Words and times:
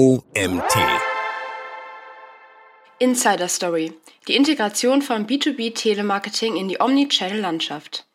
OMT. 0.00 0.78
Insider 2.98 3.48
Story. 3.48 3.92
Die 4.28 4.34
Integration 4.34 5.02
von 5.02 5.26
B2B 5.26 5.74
Telemarketing 5.74 6.56
in 6.56 6.68
die 6.68 6.80
Omnichannel-Landschaft. 6.80 8.06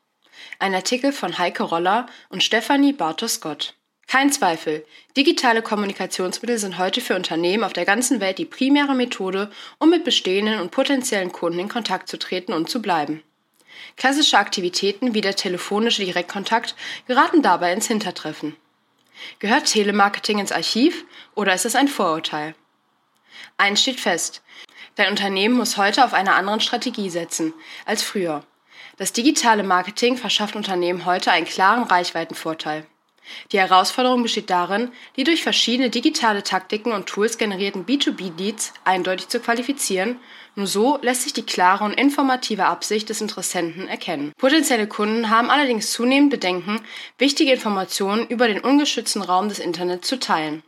Ein 0.57 0.73
Artikel 0.73 1.11
von 1.11 1.37
Heike 1.37 1.61
Roller 1.61 2.07
und 2.29 2.41
Stefanie 2.41 2.91
Bartos-Scott. 2.91 3.75
Kein 4.07 4.31
Zweifel, 4.31 4.83
digitale 5.15 5.61
Kommunikationsmittel 5.61 6.57
sind 6.57 6.79
heute 6.79 7.01
für 7.01 7.15
Unternehmen 7.15 7.63
auf 7.63 7.73
der 7.73 7.85
ganzen 7.85 8.19
Welt 8.19 8.39
die 8.39 8.45
primäre 8.45 8.95
Methode, 8.95 9.51
um 9.77 9.91
mit 9.91 10.03
bestehenden 10.03 10.61
und 10.61 10.71
potenziellen 10.71 11.31
Kunden 11.31 11.59
in 11.59 11.69
Kontakt 11.69 12.09
zu 12.09 12.17
treten 12.17 12.53
und 12.53 12.67
zu 12.67 12.81
bleiben. 12.81 13.21
Klassische 13.95 14.39
Aktivitäten 14.39 15.13
wie 15.13 15.21
der 15.21 15.35
telefonische 15.35 16.03
Direktkontakt 16.03 16.75
geraten 17.05 17.43
dabei 17.43 17.73
ins 17.73 17.87
Hintertreffen. 17.87 18.55
Gehört 19.39 19.65
Telemarketing 19.65 20.39
ins 20.39 20.51
Archiv 20.51 21.05
oder 21.35 21.53
ist 21.53 21.65
es 21.65 21.75
ein 21.75 21.87
Vorurteil? 21.87 22.55
Eins 23.57 23.81
steht 23.81 23.99
fest. 23.99 24.41
Dein 24.95 25.09
Unternehmen 25.09 25.55
muss 25.55 25.77
heute 25.77 26.05
auf 26.05 26.13
eine 26.13 26.35
andere 26.35 26.59
Strategie 26.61 27.09
setzen 27.09 27.53
als 27.85 28.01
früher. 28.01 28.43
Das 28.97 29.11
digitale 29.11 29.63
Marketing 29.63 30.17
verschafft 30.17 30.55
Unternehmen 30.55 31.05
heute 31.05 31.31
einen 31.31 31.45
klaren 31.45 31.83
Reichweitenvorteil. 31.83 32.85
Die 33.51 33.59
Herausforderung 33.59 34.23
besteht 34.23 34.49
darin, 34.49 34.91
die 35.15 35.23
durch 35.23 35.43
verschiedene 35.43 35.89
digitale 35.89 36.43
Taktiken 36.43 36.91
und 36.91 37.07
Tools 37.07 37.37
generierten 37.37 37.85
B2B-Leads 37.85 38.73
eindeutig 38.83 39.27
zu 39.27 39.39
qualifizieren. 39.39 40.19
Nur 40.55 40.67
so 40.67 40.97
lässt 41.01 41.23
sich 41.23 41.33
die 41.33 41.45
klare 41.45 41.83
und 41.83 41.93
informative 41.93 42.65
Absicht 42.65 43.09
des 43.09 43.21
Interessenten 43.21 43.87
erkennen. 43.87 44.31
Potenzielle 44.37 44.87
Kunden 44.87 45.29
haben 45.29 45.49
allerdings 45.49 45.91
zunehmend 45.91 46.29
Bedenken, 46.29 46.81
wichtige 47.17 47.51
Informationen 47.51 48.27
über 48.27 48.47
den 48.47 48.61
ungeschützten 48.61 49.21
Raum 49.21 49.49
des 49.49 49.59
Internets 49.59 50.07
zu 50.07 50.17
teilen. 50.17 50.63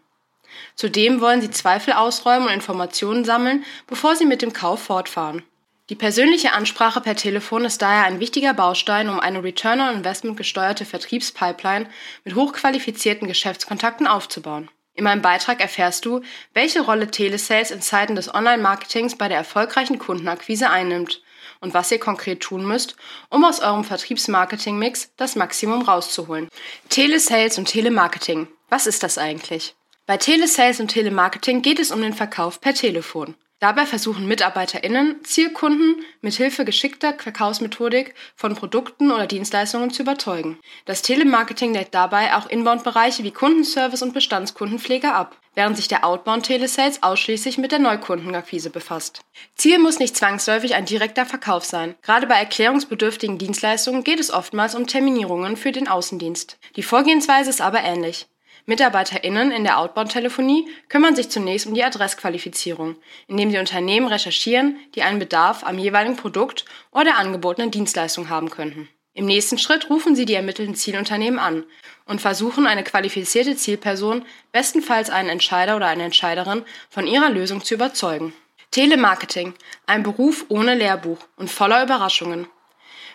Zudem 0.75 1.21
wollen 1.21 1.41
sie 1.41 1.51
Zweifel 1.51 1.93
ausräumen 1.93 2.47
und 2.47 2.53
Informationen 2.53 3.25
sammeln, 3.25 3.63
bevor 3.87 4.15
sie 4.15 4.25
mit 4.25 4.41
dem 4.41 4.53
Kauf 4.53 4.81
fortfahren. 4.81 5.43
Die 5.89 5.95
persönliche 5.95 6.51
Ansprache 6.51 6.99
per 6.99 7.15
Telefon 7.15 7.63
ist 7.63 7.81
daher 7.81 8.03
ein 8.03 8.19
wichtiger 8.19 8.53
Baustein, 8.53 9.07
um 9.07 9.21
eine 9.21 9.41
Return 9.41 9.79
on 9.79 9.95
Investment 9.95 10.35
gesteuerte 10.35 10.83
Vertriebspipeline 10.83 11.89
mit 12.25 12.35
hochqualifizierten 12.35 13.25
Geschäftskontakten 13.25 14.05
aufzubauen. 14.05 14.69
In 14.95 15.05
meinem 15.05 15.21
Beitrag 15.21 15.61
erfährst 15.61 16.05
du, 16.05 16.21
welche 16.53 16.81
Rolle 16.81 17.09
Telesales 17.09 17.71
in 17.71 17.81
Zeiten 17.81 18.15
des 18.15 18.33
Online-Marketings 18.33 19.15
bei 19.15 19.29
der 19.29 19.37
erfolgreichen 19.37 19.97
Kundenakquise 19.97 20.69
einnimmt 20.69 21.21
und 21.61 21.73
was 21.73 21.91
ihr 21.91 21.99
konkret 21.99 22.41
tun 22.41 22.65
müsst, 22.65 22.97
um 23.29 23.45
aus 23.45 23.61
eurem 23.61 23.85
Vertriebsmarketing-Mix 23.85 25.11
das 25.15 25.35
Maximum 25.35 25.83
rauszuholen. 25.83 26.49
Telesales 26.89 27.57
und 27.57 27.65
Telemarketing. 27.65 28.47
Was 28.69 28.87
ist 28.87 29.03
das 29.03 29.17
eigentlich? 29.17 29.75
Bei 30.05 30.17
Telesales 30.17 30.81
und 30.81 30.89
Telemarketing 30.89 31.61
geht 31.61 31.79
es 31.79 31.91
um 31.91 32.01
den 32.01 32.13
Verkauf 32.13 32.59
per 32.59 32.73
Telefon. 32.73 33.35
Dabei 33.59 33.87
versuchen 33.87 34.27
MitarbeiterInnen, 34.27 35.23
Zielkunden 35.23 36.03
mit 36.21 36.35
Hilfe 36.35 36.63
geschickter 36.63 37.15
Verkaufsmethodik 37.17 38.13
von 38.35 38.53
Produkten 38.53 39.11
oder 39.11 39.25
Dienstleistungen 39.25 39.89
zu 39.89 40.03
überzeugen. 40.03 40.59
Das 40.85 41.01
Telemarketing 41.01 41.73
deckt 41.73 41.95
dabei 41.95 42.35
auch 42.35 42.47
Inbound-Bereiche 42.47 43.23
wie 43.23 43.31
Kundenservice 43.31 44.03
und 44.03 44.13
Bestandskundenpflege 44.13 45.11
ab, 45.11 45.37
während 45.55 45.75
sich 45.75 45.87
der 45.87 46.05
Outbound-Telesales 46.05 47.01
ausschließlich 47.01 47.57
mit 47.57 47.71
der 47.71 47.79
Neukundenakquise 47.79 48.69
befasst. 48.69 49.21
Ziel 49.55 49.79
muss 49.79 49.97
nicht 49.97 50.15
zwangsläufig 50.15 50.75
ein 50.75 50.85
direkter 50.85 51.25
Verkauf 51.25 51.65
sein. 51.65 51.95
Gerade 52.03 52.27
bei 52.27 52.35
erklärungsbedürftigen 52.35 53.39
Dienstleistungen 53.39 54.03
geht 54.03 54.19
es 54.19 54.29
oftmals 54.29 54.75
um 54.75 54.85
Terminierungen 54.85 55.57
für 55.57 55.71
den 55.71 55.87
Außendienst. 55.87 56.59
Die 56.75 56.83
Vorgehensweise 56.83 57.49
ist 57.49 57.61
aber 57.61 57.81
ähnlich. 57.81 58.27
MitarbeiterInnen 58.67 59.51
in 59.51 59.63
der 59.63 59.79
Outbound-Telefonie 59.79 60.67
kümmern 60.89 61.15
sich 61.15 61.29
zunächst 61.29 61.67
um 61.67 61.73
die 61.73 61.85
Adressqualifizierung, 61.85 62.97
indem 63.27 63.49
sie 63.49 63.59
Unternehmen 63.59 64.07
recherchieren, 64.07 64.77
die 64.93 65.03
einen 65.03 65.19
Bedarf 65.19 65.63
am 65.63 65.79
jeweiligen 65.79 66.17
Produkt 66.17 66.65
oder 66.91 67.05
der 67.05 67.17
angebotenen 67.17 67.71
Dienstleistung 67.71 68.27
haben 68.27 68.49
könnten. 68.49 68.89
Im 69.13 69.25
nächsten 69.25 69.57
Schritt 69.57 69.89
rufen 69.89 70.17
sie 70.17 70.25
die 70.25 70.33
ermittelten 70.33 70.75
Zielunternehmen 70.75 71.39
an 71.39 71.63
und 72.05 72.19
versuchen, 72.19 72.67
eine 72.67 72.83
qualifizierte 72.83 73.55
Zielperson, 73.55 74.25
bestenfalls 74.51 75.09
einen 75.09 75.29
Entscheider 75.29 75.77
oder 75.77 75.87
eine 75.87 76.03
Entscheiderin, 76.03 76.63
von 76.89 77.07
ihrer 77.07 77.29
Lösung 77.29 77.63
zu 77.63 77.73
überzeugen. 77.73 78.33
Telemarketing, 78.71 79.53
ein 79.85 80.03
Beruf 80.03 80.45
ohne 80.49 80.75
Lehrbuch 80.75 81.19
und 81.37 81.49
voller 81.49 81.83
Überraschungen. 81.83 82.47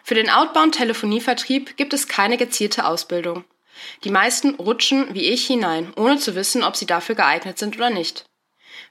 Für 0.03 0.15
den 0.15 0.31
Outbound-Telefonievertrieb 0.31 1.77
gibt 1.77 1.93
es 1.93 2.09
keine 2.09 2.39
gezielte 2.39 2.87
Ausbildung. 2.87 3.45
Die 4.05 4.11
meisten 4.11 4.55
rutschen 4.55 5.15
wie 5.15 5.27
ich 5.27 5.47
hinein, 5.47 5.93
ohne 5.97 6.19
zu 6.19 6.35
wissen, 6.35 6.63
ob 6.63 6.77
sie 6.77 6.87
dafür 6.87 7.15
geeignet 7.15 7.59
sind 7.59 7.77
oder 7.77 7.91
nicht. 7.91 8.25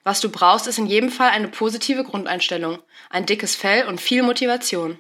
Was 0.04 0.20
du 0.20 0.30
brauchst, 0.30 0.68
ist 0.68 0.80
in 0.80 0.88
jedem 0.88 1.12
Fall 1.12 1.30
eine 1.30 1.48
positive 1.48 2.04
Grundeinstellung, 2.04 2.80
ein 3.10 3.26
dickes 3.26 3.56
Fell 3.56 3.88
und 3.88 4.02
viel 4.02 4.24
Motivation. 4.24 5.00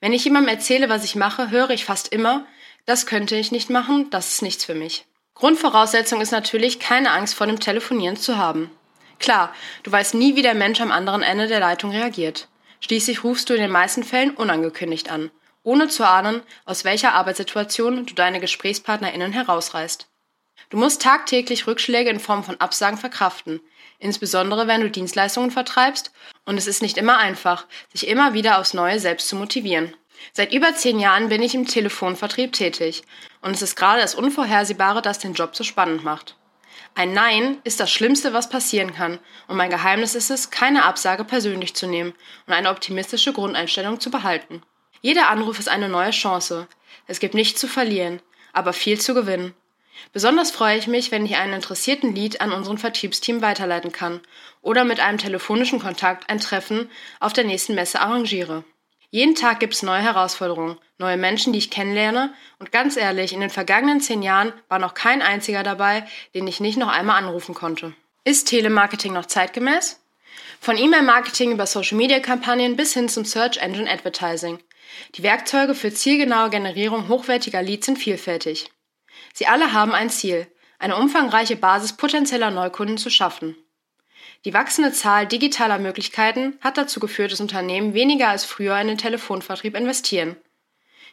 Wenn 0.00 0.12
ich 0.12 0.24
jemandem 0.24 0.54
erzähle, 0.54 0.88
was 0.88 1.04
ich 1.04 1.16
mache, 1.16 1.50
höre 1.50 1.70
ich 1.70 1.84
fast 1.84 2.08
immer, 2.08 2.46
das 2.86 3.06
könnte 3.06 3.36
ich 3.36 3.52
nicht 3.52 3.70
machen, 3.70 4.10
das 4.10 4.30
ist 4.30 4.42
nichts 4.42 4.64
für 4.64 4.74
mich. 4.74 5.06
Grundvoraussetzung 5.34 6.20
ist 6.20 6.30
natürlich, 6.30 6.78
keine 6.78 7.10
Angst 7.10 7.34
vor 7.34 7.46
dem 7.46 7.58
Telefonieren 7.58 8.16
zu 8.16 8.36
haben. 8.36 8.70
Klar, 9.18 9.54
du 9.82 9.90
weißt 9.90 10.14
nie, 10.14 10.36
wie 10.36 10.42
der 10.42 10.54
Mensch 10.54 10.80
am 10.80 10.92
anderen 10.92 11.22
Ende 11.22 11.48
der 11.48 11.60
Leitung 11.60 11.90
reagiert. 11.90 12.48
Schließlich 12.80 13.24
rufst 13.24 13.48
du 13.48 13.54
in 13.54 13.60
den 13.60 13.70
meisten 13.70 14.04
Fällen 14.04 14.30
unangekündigt 14.30 15.10
an 15.10 15.30
ohne 15.64 15.88
zu 15.88 16.06
ahnen, 16.06 16.42
aus 16.64 16.84
welcher 16.84 17.14
Arbeitssituation 17.14 18.06
du 18.06 18.14
deine 18.14 18.38
GesprächspartnerInnen 18.38 19.32
herausreißt. 19.32 20.06
Du 20.70 20.76
musst 20.76 21.02
tagtäglich 21.02 21.66
Rückschläge 21.66 22.10
in 22.10 22.20
Form 22.20 22.44
von 22.44 22.60
Absagen 22.60 22.98
verkraften, 22.98 23.60
insbesondere 23.98 24.66
wenn 24.66 24.80
du 24.80 24.90
Dienstleistungen 24.90 25.50
vertreibst, 25.50 26.12
und 26.44 26.56
es 26.56 26.66
ist 26.66 26.82
nicht 26.82 26.96
immer 26.96 27.18
einfach, 27.18 27.66
sich 27.92 28.06
immer 28.06 28.34
wieder 28.34 28.58
aufs 28.58 28.74
Neue 28.74 29.00
selbst 29.00 29.28
zu 29.28 29.36
motivieren. 29.36 29.94
Seit 30.32 30.52
über 30.52 30.74
zehn 30.74 31.00
Jahren 31.00 31.28
bin 31.28 31.42
ich 31.42 31.54
im 31.54 31.66
Telefonvertrieb 31.66 32.52
tätig, 32.52 33.02
und 33.40 33.52
es 33.52 33.62
ist 33.62 33.76
gerade 33.76 34.00
das 34.00 34.14
Unvorhersehbare, 34.14 35.02
das 35.02 35.18
den 35.18 35.34
Job 35.34 35.54
so 35.56 35.64
spannend 35.64 36.04
macht. 36.04 36.36
Ein 36.94 37.12
Nein 37.12 37.58
ist 37.64 37.80
das 37.80 37.90
Schlimmste, 37.90 38.32
was 38.32 38.48
passieren 38.48 38.94
kann, 38.94 39.18
und 39.48 39.56
mein 39.56 39.70
Geheimnis 39.70 40.14
ist 40.14 40.30
es, 40.30 40.50
keine 40.50 40.84
Absage 40.84 41.24
persönlich 41.24 41.74
zu 41.74 41.86
nehmen 41.86 42.14
und 42.46 42.52
eine 42.52 42.70
optimistische 42.70 43.32
Grundeinstellung 43.32 44.00
zu 44.00 44.10
behalten. 44.10 44.62
Jeder 45.04 45.28
Anruf 45.28 45.58
ist 45.58 45.68
eine 45.68 45.90
neue 45.90 46.12
Chance. 46.12 46.66
Es 47.06 47.20
gibt 47.20 47.34
nichts 47.34 47.60
zu 47.60 47.68
verlieren, 47.68 48.22
aber 48.54 48.72
viel 48.72 48.98
zu 48.98 49.12
gewinnen. 49.12 49.52
Besonders 50.14 50.50
freue 50.50 50.78
ich 50.78 50.86
mich, 50.86 51.10
wenn 51.10 51.26
ich 51.26 51.36
einen 51.36 51.52
interessierten 51.52 52.14
Lied 52.14 52.40
an 52.40 52.52
unseren 52.52 52.78
Vertriebsteam 52.78 53.42
weiterleiten 53.42 53.92
kann 53.92 54.22
oder 54.62 54.82
mit 54.84 55.00
einem 55.00 55.18
telefonischen 55.18 55.78
Kontakt 55.78 56.30
ein 56.30 56.40
Treffen 56.40 56.90
auf 57.20 57.34
der 57.34 57.44
nächsten 57.44 57.74
Messe 57.74 58.00
arrangiere. 58.00 58.64
Jeden 59.10 59.34
Tag 59.34 59.60
gibt 59.60 59.74
es 59.74 59.82
neue 59.82 60.00
Herausforderungen, 60.00 60.78
neue 60.96 61.18
Menschen, 61.18 61.52
die 61.52 61.58
ich 61.58 61.70
kennenlerne 61.70 62.32
und 62.58 62.72
ganz 62.72 62.96
ehrlich, 62.96 63.34
in 63.34 63.40
den 63.40 63.50
vergangenen 63.50 64.00
zehn 64.00 64.22
Jahren 64.22 64.54
war 64.70 64.78
noch 64.78 64.94
kein 64.94 65.20
einziger 65.20 65.62
dabei, 65.62 66.06
den 66.34 66.46
ich 66.46 66.60
nicht 66.60 66.78
noch 66.78 66.88
einmal 66.88 67.22
anrufen 67.22 67.54
konnte. 67.54 67.92
Ist 68.24 68.48
Telemarketing 68.48 69.12
noch 69.12 69.26
zeitgemäß? 69.26 70.00
Von 70.60 70.78
E-Mail-Marketing 70.78 71.52
über 71.52 71.66
Social-Media-Kampagnen 71.66 72.74
bis 72.74 72.94
hin 72.94 73.10
zum 73.10 73.26
Search 73.26 73.58
Engine 73.58 73.90
Advertising. 73.90 74.60
Die 75.14 75.22
Werkzeuge 75.22 75.74
für 75.74 75.92
zielgenaue 75.92 76.50
Generierung 76.50 77.08
hochwertiger 77.08 77.62
Leads 77.62 77.86
sind 77.86 77.98
vielfältig. 77.98 78.70
Sie 79.32 79.46
alle 79.46 79.72
haben 79.72 79.92
ein 79.92 80.10
Ziel, 80.10 80.46
eine 80.78 80.96
umfangreiche 80.96 81.56
Basis 81.56 81.94
potenzieller 81.94 82.50
Neukunden 82.50 82.98
zu 82.98 83.10
schaffen. 83.10 83.56
Die 84.44 84.52
wachsende 84.52 84.92
Zahl 84.92 85.26
digitaler 85.26 85.78
Möglichkeiten 85.78 86.58
hat 86.60 86.76
dazu 86.76 87.00
geführt, 87.00 87.32
dass 87.32 87.40
Unternehmen 87.40 87.94
weniger 87.94 88.28
als 88.28 88.44
früher 88.44 88.78
in 88.78 88.88
den 88.88 88.98
Telefonvertrieb 88.98 89.74
investieren. 89.74 90.36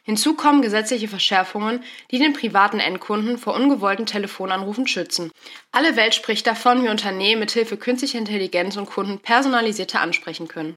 Hinzu 0.04 0.34
kommen 0.34 0.62
gesetzliche 0.62 1.06
Verschärfungen, 1.06 1.82
die 2.10 2.18
den 2.18 2.32
privaten 2.32 2.80
Endkunden 2.80 3.38
vor 3.38 3.54
ungewollten 3.54 4.04
Telefonanrufen 4.04 4.88
schützen. 4.88 5.30
Alle 5.70 5.94
Welt 5.94 6.14
spricht 6.14 6.46
davon, 6.46 6.84
wie 6.84 6.88
Unternehmen 6.88 7.40
mithilfe 7.40 7.76
künstlicher 7.76 8.18
Intelligenz 8.18 8.76
und 8.76 8.86
Kunden 8.86 9.20
personalisierter 9.20 10.00
ansprechen 10.00 10.48
können. 10.48 10.76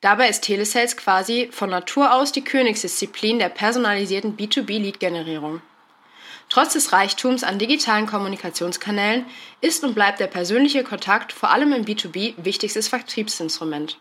Dabei 0.00 0.28
ist 0.28 0.42
Telesales 0.42 0.96
quasi 0.96 1.48
von 1.52 1.70
Natur 1.70 2.12
aus 2.12 2.32
die 2.32 2.42
Königsdisziplin 2.42 3.38
der 3.38 3.48
personalisierten 3.48 4.36
B2B-Lead-Generierung. 4.36 5.62
Trotz 6.48 6.74
des 6.74 6.92
Reichtums 6.92 7.44
an 7.44 7.58
digitalen 7.58 8.06
Kommunikationskanälen 8.06 9.24
ist 9.60 9.84
und 9.84 9.94
bleibt 9.94 10.20
der 10.20 10.26
persönliche 10.26 10.84
Kontakt 10.84 11.32
vor 11.32 11.50
allem 11.50 11.72
im 11.72 11.84
B2B 11.84 12.34
wichtigstes 12.36 12.88
Vertriebsinstrument. 12.88 13.98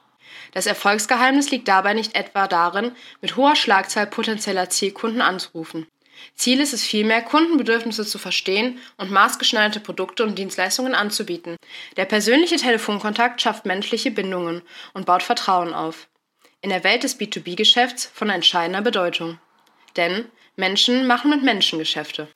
Das 0.54 0.66
Erfolgsgeheimnis 0.66 1.52
liegt 1.52 1.68
dabei 1.68 1.94
nicht 1.94 2.16
etwa 2.16 2.48
darin, 2.48 2.92
mit 3.22 3.36
hoher 3.38 3.56
Schlagzahl 3.56 4.08
potenzieller 4.08 4.70
Zielkunden 4.70 5.22
anzurufen. 5.22 5.88
Ziel 6.36 6.60
ist 6.60 6.74
es 6.74 6.84
vielmehr, 6.84 7.22
Kundenbedürfnisse 7.22 8.06
zu 8.06 8.18
verstehen 8.18 8.80
und 8.98 9.12
maßgeschneiderte 9.12 9.80
Produkte 9.80 10.24
und 10.24 10.38
Dienstleistungen 10.38 10.96
anzubieten. 10.96 11.58
Der 11.98 12.06
persönliche 12.06 12.58
Telefonkontakt 12.58 13.42
schafft 13.42 13.66
menschliche 13.66 14.12
Bindungen 14.12 14.62
und 14.94 15.06
baut 15.06 15.24
Vertrauen 15.24 15.74
auf. 15.74 16.08
In 16.62 16.70
der 16.70 16.84
Welt 16.84 17.04
des 17.04 17.20
B2B-Geschäfts 17.20 18.10
von 18.14 18.30
entscheidender 18.30 18.82
Bedeutung. 18.82 19.40
Denn 19.98 20.26
Menschen 20.56 21.08
machen 21.08 21.30
mit 21.30 21.44
Menschen 21.44 21.80
Geschäfte. 21.80 22.28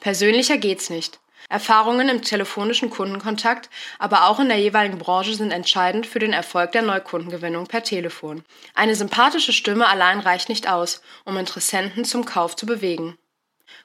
Persönlicher 0.00 0.56
geht's 0.56 0.90
nicht. 0.90 1.18
Erfahrungen 1.48 2.08
im 2.08 2.22
telefonischen 2.22 2.90
Kundenkontakt, 2.90 3.68
aber 3.98 4.26
auch 4.26 4.40
in 4.40 4.48
der 4.48 4.58
jeweiligen 4.58 4.98
Branche 4.98 5.34
sind 5.34 5.50
entscheidend 5.50 6.06
für 6.06 6.18
den 6.18 6.32
Erfolg 6.32 6.72
der 6.72 6.82
Neukundengewinnung 6.82 7.66
per 7.66 7.82
Telefon. 7.82 8.44
Eine 8.74 8.94
sympathische 8.94 9.52
Stimme 9.52 9.88
allein 9.88 10.20
reicht 10.20 10.48
nicht 10.48 10.68
aus, 10.68 11.02
um 11.24 11.36
Interessenten 11.36 12.04
zum 12.04 12.24
Kauf 12.24 12.56
zu 12.56 12.66
bewegen. 12.66 13.18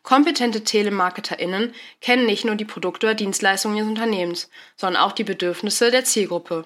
Kompetente 0.03 0.63
TelemarketerInnen 0.63 1.73
kennen 2.01 2.25
nicht 2.25 2.45
nur 2.45 2.55
die 2.55 2.65
Produkte 2.65 3.07
oder 3.07 3.15
Dienstleistungen 3.15 3.77
ihres 3.77 3.89
Unternehmens, 3.89 4.49
sondern 4.75 5.01
auch 5.01 5.11
die 5.11 5.23
Bedürfnisse 5.23 5.91
der 5.91 6.03
Zielgruppe. 6.03 6.65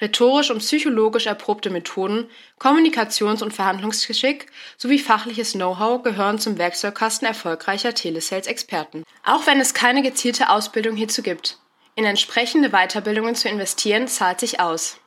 Rhetorisch 0.00 0.50
und 0.50 0.58
psychologisch 0.58 1.26
erprobte 1.26 1.70
Methoden, 1.70 2.28
Kommunikations- 2.58 3.42
und 3.42 3.52
Verhandlungsgeschick 3.52 4.46
sowie 4.76 4.98
fachliches 4.98 5.52
Know-how 5.52 6.02
gehören 6.02 6.38
zum 6.38 6.58
Werkzeugkasten 6.58 7.26
erfolgreicher 7.26 7.94
Telesales-Experten. 7.94 9.04
Auch 9.24 9.46
wenn 9.46 9.60
es 9.60 9.74
keine 9.74 10.02
gezielte 10.02 10.50
Ausbildung 10.50 10.96
hierzu 10.96 11.22
gibt. 11.22 11.58
In 11.94 12.04
entsprechende 12.04 12.70
Weiterbildungen 12.70 13.34
zu 13.34 13.48
investieren 13.48 14.08
zahlt 14.08 14.40
sich 14.40 14.60
aus. 14.60 14.98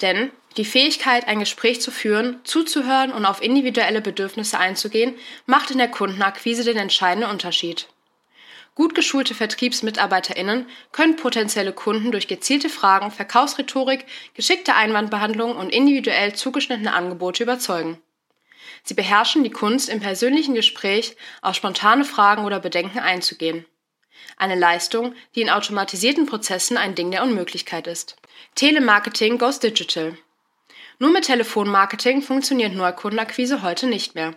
Denn 0.00 0.30
die 0.56 0.64
Fähigkeit, 0.64 1.28
ein 1.28 1.38
Gespräch 1.38 1.80
zu 1.80 1.90
führen, 1.90 2.40
zuzuhören 2.44 3.12
und 3.12 3.24
auf 3.24 3.42
individuelle 3.42 4.00
Bedürfnisse 4.00 4.58
einzugehen, 4.58 5.14
macht 5.46 5.70
in 5.70 5.78
der 5.78 5.88
Kundenakquise 5.88 6.64
den 6.64 6.76
entscheidenden 6.76 7.30
Unterschied. 7.30 7.88
Gut 8.74 8.94
geschulte 8.94 9.34
VertriebsmitarbeiterInnen 9.34 10.66
können 10.92 11.16
potenzielle 11.16 11.72
Kunden 11.72 12.12
durch 12.12 12.28
gezielte 12.28 12.68
Fragen, 12.68 13.10
Verkaufsrhetorik, 13.10 14.06
geschickte 14.34 14.74
Einwandbehandlung 14.74 15.56
und 15.56 15.70
individuell 15.70 16.34
zugeschnittene 16.34 16.92
Angebote 16.92 17.42
überzeugen. 17.42 18.00
Sie 18.82 18.94
beherrschen 18.94 19.44
die 19.44 19.50
Kunst, 19.50 19.88
im 19.88 20.00
persönlichen 20.00 20.54
Gespräch 20.54 21.16
auf 21.42 21.56
spontane 21.56 22.04
Fragen 22.04 22.44
oder 22.44 22.60
Bedenken 22.60 23.00
einzugehen. 23.00 23.66
Eine 24.36 24.54
Leistung, 24.54 25.14
die 25.34 25.42
in 25.42 25.50
automatisierten 25.50 26.26
Prozessen 26.26 26.76
ein 26.76 26.94
Ding 26.94 27.10
der 27.10 27.22
Unmöglichkeit 27.22 27.86
ist. 27.86 28.16
Telemarketing 28.54 29.38
goes 29.38 29.58
digital. 29.60 30.16
Nur 31.02 31.12
mit 31.12 31.24
Telefonmarketing 31.24 32.20
funktioniert 32.20 32.74
Neukundenakquise 32.74 33.62
heute 33.62 33.86
nicht 33.86 34.14
mehr. 34.14 34.36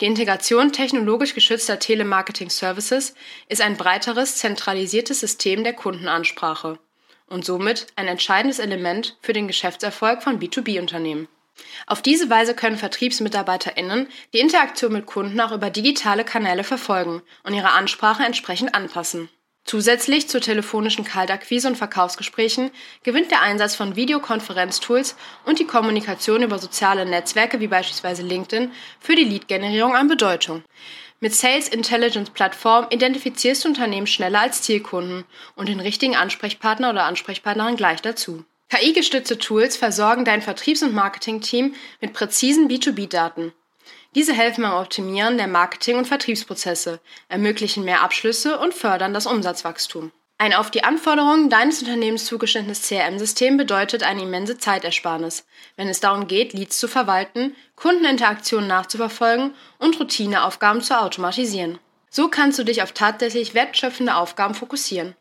Die 0.00 0.06
Integration 0.06 0.72
technologisch 0.72 1.34
geschützter 1.34 1.78
Telemarketing-Services 1.78 3.14
ist 3.50 3.60
ein 3.60 3.76
breiteres, 3.76 4.36
zentralisiertes 4.36 5.20
System 5.20 5.62
der 5.62 5.74
Kundenansprache 5.74 6.78
und 7.26 7.44
somit 7.44 7.88
ein 7.96 8.08
entscheidendes 8.08 8.60
Element 8.60 9.18
für 9.20 9.34
den 9.34 9.46
Geschäftserfolg 9.46 10.22
von 10.22 10.40
B2B-Unternehmen. 10.40 11.28
Auf 11.86 12.00
diese 12.00 12.30
Weise 12.30 12.54
können 12.54 12.78
VertriebsmitarbeiterInnen 12.78 14.08
die 14.32 14.40
Interaktion 14.40 14.94
mit 14.94 15.04
Kunden 15.04 15.38
auch 15.38 15.52
über 15.52 15.68
digitale 15.68 16.24
Kanäle 16.24 16.64
verfolgen 16.64 17.20
und 17.42 17.52
ihre 17.52 17.72
Ansprache 17.72 18.22
entsprechend 18.22 18.74
anpassen. 18.74 19.28
Zusätzlich 19.64 20.28
zur 20.28 20.42
telefonischen 20.42 21.04
Kaltakquise 21.04 21.68
und 21.68 21.76
Verkaufsgesprächen 21.76 22.70
gewinnt 23.02 23.30
der 23.30 23.40
Einsatz 23.40 23.74
von 23.74 23.96
Videokonferenztools 23.96 25.16
und 25.46 25.58
die 25.58 25.64
Kommunikation 25.64 26.42
über 26.42 26.58
soziale 26.58 27.06
Netzwerke 27.06 27.60
wie 27.60 27.68
beispielsweise 27.68 28.22
LinkedIn 28.22 28.72
für 29.00 29.14
die 29.14 29.24
Lead-Generierung 29.24 29.96
an 29.96 30.08
Bedeutung. 30.08 30.62
Mit 31.18 31.34
Sales 31.34 31.68
Intelligence 31.68 32.28
Plattform 32.28 32.88
identifizierst 32.90 33.64
du 33.64 33.68
Unternehmen 33.68 34.06
schneller 34.06 34.40
als 34.40 34.60
Zielkunden 34.60 35.24
und 35.56 35.70
den 35.70 35.80
richtigen 35.80 36.14
Ansprechpartner 36.14 36.90
oder 36.90 37.04
Ansprechpartnerin 37.04 37.76
gleich 37.76 38.02
dazu. 38.02 38.44
KI-gestützte 38.68 39.38
Tools 39.38 39.78
versorgen 39.78 40.26
dein 40.26 40.42
Vertriebs- 40.42 40.82
und 40.82 40.92
Marketingteam 40.92 41.74
mit 42.02 42.12
präzisen 42.12 42.68
B2B-Daten. 42.68 43.52
Diese 44.14 44.32
helfen 44.32 44.62
beim 44.62 44.74
Optimieren 44.74 45.38
der 45.38 45.48
Marketing- 45.48 45.98
und 45.98 46.06
Vertriebsprozesse, 46.06 47.00
ermöglichen 47.28 47.84
mehr 47.84 48.02
Abschlüsse 48.02 48.58
und 48.58 48.72
fördern 48.72 49.12
das 49.12 49.26
Umsatzwachstum. 49.26 50.12
Ein 50.38 50.52
auf 50.52 50.70
die 50.70 50.84
Anforderungen 50.84 51.48
deines 51.48 51.80
Unternehmens 51.80 52.24
zugeschnittenes 52.24 52.82
CRM-System 52.82 53.56
bedeutet 53.56 54.02
eine 54.02 54.22
immense 54.22 54.58
Zeitersparnis, 54.58 55.46
wenn 55.76 55.88
es 55.88 56.00
darum 56.00 56.26
geht, 56.26 56.52
Leads 56.52 56.78
zu 56.78 56.86
verwalten, 56.88 57.56
Kundeninteraktionen 57.76 58.68
nachzuverfolgen 58.68 59.54
und 59.78 59.98
Routineaufgaben 59.98 60.82
zu 60.82 61.00
automatisieren. 61.00 61.78
So 62.10 62.28
kannst 62.28 62.58
du 62.58 62.64
dich 62.64 62.82
auf 62.82 62.92
tatsächlich 62.92 63.54
wertschöpfende 63.54 64.14
Aufgaben 64.14 64.54
fokussieren. 64.54 65.16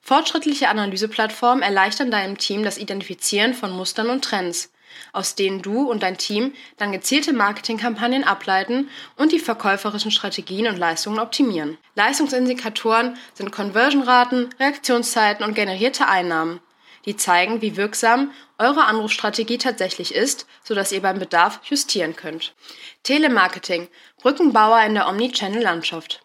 Fortschrittliche 0.00 0.68
Analyseplattformen 0.68 1.62
erleichtern 1.62 2.10
deinem 2.10 2.38
Team 2.38 2.62
das 2.62 2.78
Identifizieren 2.78 3.54
von 3.54 3.70
Mustern 3.70 4.10
und 4.10 4.24
Trends, 4.24 4.72
aus 5.12 5.34
denen 5.34 5.62
du 5.62 5.90
und 5.90 6.02
dein 6.02 6.18
Team 6.18 6.52
dann 6.76 6.92
gezielte 6.92 7.32
Marketingkampagnen 7.32 8.24
ableiten 8.24 8.88
und 9.16 9.32
die 9.32 9.38
verkäuferischen 9.38 10.10
Strategien 10.10 10.66
und 10.66 10.76
Leistungen 10.76 11.18
optimieren. 11.18 11.78
Leistungsindikatoren 11.94 13.16
sind 13.34 13.52
Conversionraten, 13.52 14.50
Reaktionszeiten 14.58 15.44
und 15.44 15.54
generierte 15.54 16.06
Einnahmen, 16.06 16.60
die 17.06 17.16
zeigen, 17.16 17.62
wie 17.62 17.76
wirksam 17.76 18.32
eure 18.58 18.84
Anrufstrategie 18.84 19.58
tatsächlich 19.58 20.14
ist, 20.14 20.46
sodass 20.62 20.92
ihr 20.92 21.02
beim 21.02 21.18
Bedarf 21.18 21.60
justieren 21.64 22.14
könnt. 22.14 22.54
Telemarketing, 23.02 23.88
Brückenbauer 24.20 24.82
in 24.82 24.94
der 24.94 25.08
Omnichannel-Landschaft. 25.08 26.22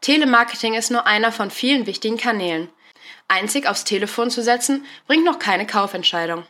Telemarketing 0.00 0.74
ist 0.74 0.90
nur 0.90 1.06
einer 1.06 1.32
von 1.32 1.50
vielen 1.50 1.86
wichtigen 1.86 2.16
Kanälen. 2.16 2.68
Einzig 3.28 3.66
aufs 3.66 3.84
Telefon 3.84 4.30
zu 4.30 4.42
setzen, 4.42 4.84
bringt 5.06 5.24
noch 5.24 5.38
keine 5.38 5.66
Kaufentscheidung. 5.66 6.46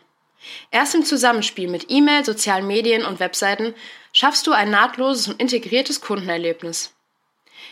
Erst 0.71 0.95
im 0.95 1.05
Zusammenspiel 1.05 1.69
mit 1.69 1.87
E-Mail, 1.89 2.25
sozialen 2.25 2.67
Medien 2.67 3.05
und 3.05 3.21
Webseiten 3.21 3.75
schaffst 4.13 4.47
du 4.47 4.53
ein 4.53 4.71
nahtloses 4.71 5.29
und 5.29 5.41
integriertes 5.41 6.01
Kundenerlebnis. 6.01 6.93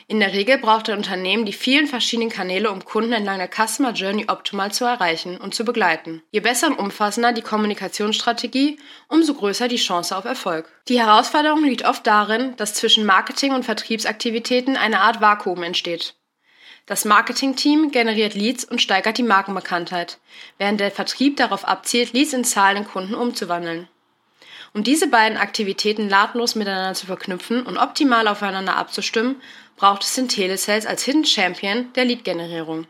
In 0.07 0.21
der 0.21 0.35
Regel 0.35 0.59
braucht 0.59 0.91
ein 0.91 0.99
Unternehmen 0.99 1.47
die 1.47 1.53
vielen 1.53 1.87
verschiedenen 1.87 2.29
Kanäle, 2.29 2.71
um 2.71 2.85
Kunden 2.85 3.13
entlang 3.13 3.39
der 3.39 3.49
Customer 3.49 3.93
Journey 3.93 4.27
optimal 4.29 4.71
zu 4.71 4.85
erreichen 4.85 5.39
und 5.39 5.55
zu 5.55 5.65
begleiten. 5.65 6.23
Je 6.31 6.41
besser 6.41 6.67
und 6.67 6.79
umfassender 6.79 7.33
die 7.33 7.43
Kommunikationsstrategie, 7.43 8.79
umso 9.09 9.35
größer 9.35 9.69
die 9.69 9.77
Chance 9.77 10.17
auf 10.17 10.27
Erfolg. 10.27 10.71
Die 10.89 11.01
Herausforderung 11.01 11.65
liegt 11.65 11.87
oft 11.87 12.07
darin, 12.07 12.55
dass 12.57 12.75
zwischen 12.75 13.07
Marketing 13.07 13.53
und 13.53 13.65
Vertriebsaktivitäten 13.65 14.77
eine 14.77 15.01
Art 15.01 15.23
Vakuum 15.23 15.63
entsteht. 15.63 16.15
Das 16.87 17.07
Marketingteam 17.07 17.91
generiert 17.93 18.35
Leads 18.35 18.65
und 18.65 18.83
steigert 18.83 19.17
die 19.17 19.23
Markenbekanntheit, 19.23 20.19
während 20.59 20.81
der 20.81 20.91
Vertrieb 20.91 21.39
darauf 21.39 21.67
abzielt, 21.67 22.13
Leads 22.13 22.35
in 22.35 22.45
zahlenden 22.45 22.87
Kunden 22.87 23.15
umzuwandeln. 23.15 23.89
Um 24.75 24.83
diese 24.83 25.07
beiden 25.07 25.39
Aktivitäten 25.39 26.09
nahtlos 26.09 26.57
miteinander 26.57 26.95
zu 26.95 27.07
verknüpfen 27.07 27.65
und 27.65 27.79
optimal 27.79 28.29
aufeinander 28.29 28.77
abzustimmen, 28.77 29.41
braucht 29.77 30.03
es 30.03 30.15
den 30.15 30.29
Telesales 30.29 30.85
als 30.85 31.05
Hidden 31.05 31.25
Champion 31.25 31.91
der 31.95 32.05
Lead-Generierung. 32.05 32.87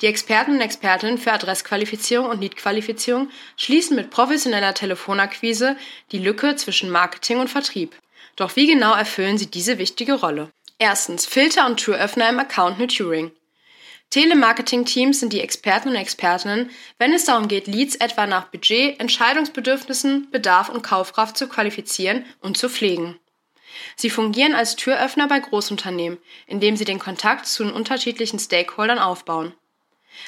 Die 0.00 0.06
Experten 0.06 0.52
und 0.52 0.60
Expertinnen 0.60 1.18
für 1.18 1.32
Adressqualifizierung 1.32 2.28
und 2.28 2.40
Lead-Qualifizierung 2.40 3.30
schließen 3.56 3.96
mit 3.96 4.10
professioneller 4.10 4.74
Telefonakquise 4.74 5.76
die 6.12 6.18
Lücke 6.18 6.54
zwischen 6.56 6.90
Marketing 6.90 7.40
und 7.40 7.48
Vertrieb. 7.48 7.94
Doch 8.36 8.54
wie 8.54 8.66
genau 8.66 8.94
erfüllen 8.94 9.38
sie 9.38 9.50
diese 9.50 9.78
wichtige 9.78 10.14
Rolle? 10.14 10.50
Erstens 10.78 11.24
Filter 11.24 11.66
und 11.66 11.76
Türöffner 11.76 12.28
im 12.28 12.40
Account 12.40 12.78
Nurturing. 12.78 13.30
Telemarketing-Teams 14.10 15.20
sind 15.20 15.32
die 15.32 15.40
Experten 15.40 15.88
und 15.88 15.94
Expertinnen, 15.94 16.70
wenn 16.98 17.12
es 17.12 17.24
darum 17.24 17.48
geht, 17.48 17.66
Leads 17.66 17.96
etwa 17.96 18.26
nach 18.26 18.46
Budget, 18.46 19.00
Entscheidungsbedürfnissen, 19.00 20.30
Bedarf 20.30 20.68
und 20.68 20.82
Kaufkraft 20.82 21.36
zu 21.36 21.48
qualifizieren 21.48 22.24
und 22.40 22.56
zu 22.56 22.68
pflegen. 22.68 23.18
Sie 23.96 24.10
fungieren 24.10 24.54
als 24.54 24.76
Türöffner 24.76 25.28
bei 25.28 25.38
Großunternehmen, 25.40 26.18
indem 26.46 26.76
sie 26.76 26.84
den 26.84 26.98
Kontakt 26.98 27.46
zu 27.46 27.64
den 27.64 27.72
unterschiedlichen 27.72 28.38
Stakeholdern 28.38 28.98
aufbauen. 28.98 29.54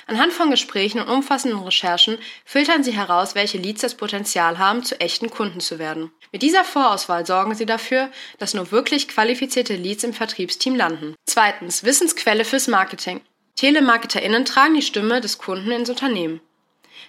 Anhand 0.06 0.32
von 0.32 0.50
Gesprächen 0.50 1.00
und 1.00 1.08
umfassenden 1.08 1.60
Recherchen 1.62 2.18
filtern 2.44 2.84
sie 2.84 2.92
heraus, 2.92 3.34
welche 3.34 3.58
Leads 3.58 3.82
das 3.82 3.94
Potenzial 3.94 4.58
haben, 4.58 4.84
zu 4.84 5.00
echten 5.00 5.30
Kunden 5.30 5.60
zu 5.60 5.78
werden. 5.78 6.12
Mit 6.32 6.42
dieser 6.42 6.64
Vorauswahl 6.64 7.26
sorgen 7.26 7.54
sie 7.54 7.66
dafür, 7.66 8.10
dass 8.38 8.54
nur 8.54 8.70
wirklich 8.70 9.08
qualifizierte 9.08 9.76
Leads 9.76 10.04
im 10.04 10.12
Vertriebsteam 10.12 10.76
landen. 10.76 11.14
Zweitens, 11.26 11.84
Wissensquelle 11.84 12.44
fürs 12.44 12.68
Marketing. 12.68 13.20
TelemarketerInnen 13.56 14.44
tragen 14.44 14.74
die 14.74 14.82
Stimme 14.82 15.20
des 15.20 15.38
Kunden 15.38 15.70
ins 15.70 15.88
Unternehmen. 15.88 16.40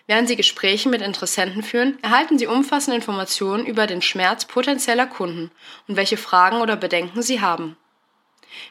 Während 0.05 0.29
sie 0.29 0.37
Gespräche 0.37 0.87
mit 0.87 1.01
Interessenten 1.01 1.63
führen, 1.63 1.97
erhalten 2.01 2.39
sie 2.39 2.47
umfassende 2.47 2.95
Informationen 2.95 3.65
über 3.65 3.87
den 3.87 4.01
Schmerz 4.01 4.45
potenzieller 4.45 5.05
Kunden 5.05 5.51
und 5.87 5.97
welche 5.97 6.17
Fragen 6.17 6.61
oder 6.61 6.77
Bedenken 6.77 7.21
sie 7.21 7.41
haben. 7.41 7.75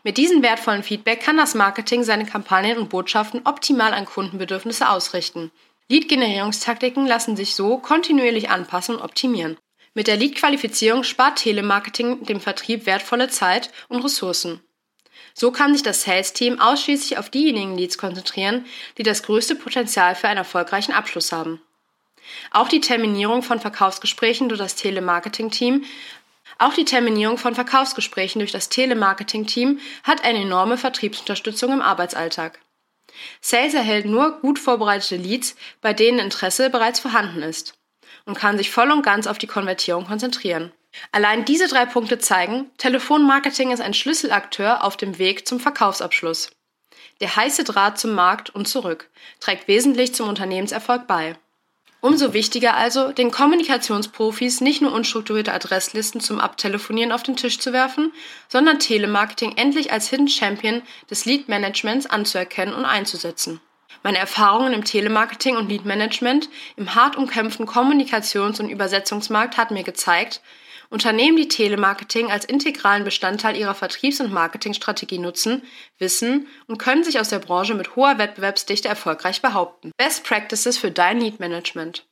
Mit 0.03 0.17
diesem 0.17 0.43
wertvollen 0.43 0.83
Feedback 0.83 1.21
kann 1.21 1.37
das 1.37 1.55
Marketing 1.55 2.03
seine 2.03 2.27
Kampagnen 2.27 2.79
und 2.79 2.89
Botschaften 2.89 3.43
optimal 3.45 3.93
an 3.93 4.05
Kundenbedürfnisse 4.05 4.89
ausrichten. 4.89 5.51
Lead-Generierungstaktiken 5.89 7.07
lassen 7.07 7.37
sich 7.37 7.55
so 7.55 7.79
kontinuierlich 7.79 8.51
anpassen 8.51 8.97
und 8.97 9.03
optimieren. 9.03 9.57
Mit 9.95 10.09
der 10.09 10.17
Lead-Qualifizierung 10.17 11.05
spart 11.05 11.39
Telemarketing 11.39 12.25
dem 12.25 12.41
Vertrieb 12.41 12.87
wertvolle 12.87 13.29
Zeit 13.29 13.71
und 13.89 14.03
Ressourcen. 14.03 14.61
So 15.33 15.53
kann 15.53 15.73
sich 15.73 15.83
das 15.83 16.03
Sales-Team 16.03 16.61
ausschließlich 16.61 17.19
auf 17.19 17.31
diejenigen 17.31 17.77
Leads 17.77 17.99
konzentrieren, 17.99 18.67
die 18.99 19.03
das 19.03 19.23
größte 19.23 19.55
Potenzial 19.55 20.15
für 20.15 20.29
einen 20.29 20.39
erfolgreichen 20.39 20.93
Abschluss 20.93 21.31
haben. 21.33 21.61
Auch 22.51 22.69
die 22.69 22.81
Terminierung 22.81 23.43
von 23.43 23.61
Verkaufsgesprächen 23.61 24.49
durch 24.49 24.59
das 24.59 24.75
Telemarketing-Team 24.75 25.85
Auch 26.59 26.75
die 26.75 26.85
Terminierung 26.85 27.37
von 27.39 27.55
Verkaufsgesprächen 27.55 28.39
durch 28.39 28.53
das 28.53 28.69
Telemarketing-Team 28.71 29.79
hat 30.05 30.25
eine 30.25 30.41
enorme 30.41 30.79
Vertriebsunterstützung 30.79 31.73
im 31.73 31.83
Arbeitsalltag. 31.83 32.61
Sales 33.41 33.75
erhält 33.75 34.07
nur 34.07 34.41
gut 34.41 34.59
vorbereitete 34.59 35.17
Leads, 35.17 35.57
bei 35.81 35.93
denen 35.93 36.19
Interesse 36.19 36.71
bereits 36.71 37.01
vorhanden 37.01 37.43
ist 37.43 37.79
und 38.25 38.39
kann 38.39 38.59
sich 38.59 38.71
voll 38.71 38.91
und 38.91 39.03
ganz 39.03 39.27
auf 39.27 39.39
die 39.39 39.47
Konvertierung 39.47 40.07
konzentrieren. 40.07 40.73
Allein 41.13 41.45
diese 41.45 41.69
drei 41.69 41.85
Punkte 41.85 42.19
zeigen, 42.19 42.71
Telefonmarketing 42.79 43.71
ist 43.71 43.81
ein 43.81 43.95
Schlüsselakteur 43.95 44.83
auf 44.83 44.97
dem 44.97 45.19
Weg 45.19 45.47
zum 45.47 45.61
Verkaufsabschluss. 45.61 46.51
Der 47.21 47.37
heiße 47.37 47.65
Draht 47.65 47.99
zum 47.99 48.13
Markt 48.13 48.51
und 48.51 48.67
zurück 48.67 49.11
trägt 49.41 49.69
wesentlich 49.69 50.15
zum 50.15 50.29
Unternehmenserfolg 50.29 51.07
bei. 51.07 51.37
Umso 52.07 52.33
wichtiger 52.33 52.77
also, 52.77 53.11
den 53.11 53.33
Kommunikationsprofis 53.33 54.61
nicht 54.61 54.81
nur 54.81 54.93
unstrukturierte 54.93 55.53
Adresslisten 55.53 56.21
zum 56.21 56.39
Abtelefonieren 56.39 57.11
auf 57.11 57.25
den 57.25 57.35
Tisch 57.35 57.59
zu 57.59 57.73
werfen, 57.73 58.13
sondern 58.47 58.79
Telemarketing 58.79 59.57
endlich 59.57 59.91
als 59.91 60.09
Hidden 60.09 60.29
Champion 60.29 60.83
des 61.11 61.25
Lead 61.25 61.49
Managements 61.49 62.07
anzuerkennen 62.07 62.77
und 62.77 62.85
einzusetzen. 62.85 63.61
Meine 64.05 64.19
Erfahrungen 64.19 64.73
im 64.73 64.85
Telemarketing 64.85 65.57
und 65.57 65.69
Lead 65.69 65.85
Management 65.85 66.49
im 66.77 66.95
hart 66.95 67.17
umkämpften 67.17 67.67
Kommunikations- 67.67 68.61
und 68.61 68.71
Übersetzungsmarkt 68.71 69.57
hat 69.57 69.73
mir 69.73 69.83
gezeigt, 69.83 70.43
Unternehmen, 70.91 71.37
die 71.37 71.49
Telemarketing 71.49 72.31
als 72.31 72.45
integralen 72.45 73.05
Bestandteil 73.05 73.57
ihrer 73.57 73.75
Vertriebs- 73.75 74.21
und 74.21 74.33
Marketingstrategie 74.33 75.19
nutzen, 75.19 75.63
wissen 75.99 76.47
und 76.67 76.79
können 76.79 77.05
sich 77.05 77.19
aus 77.21 77.29
der 77.29 77.39
Branche 77.39 77.75
mit 77.75 77.97
hoher 77.97 78.19
Wettbewerbsdichte 78.19 78.89
erfolgreich 78.89 79.43
behaupten. 79.43 79.93
Best 79.97 80.25
Practices 80.25 80.79
für 80.79 80.91
dein 80.91 81.21
Lead 81.21 81.41
Management. 81.41 82.07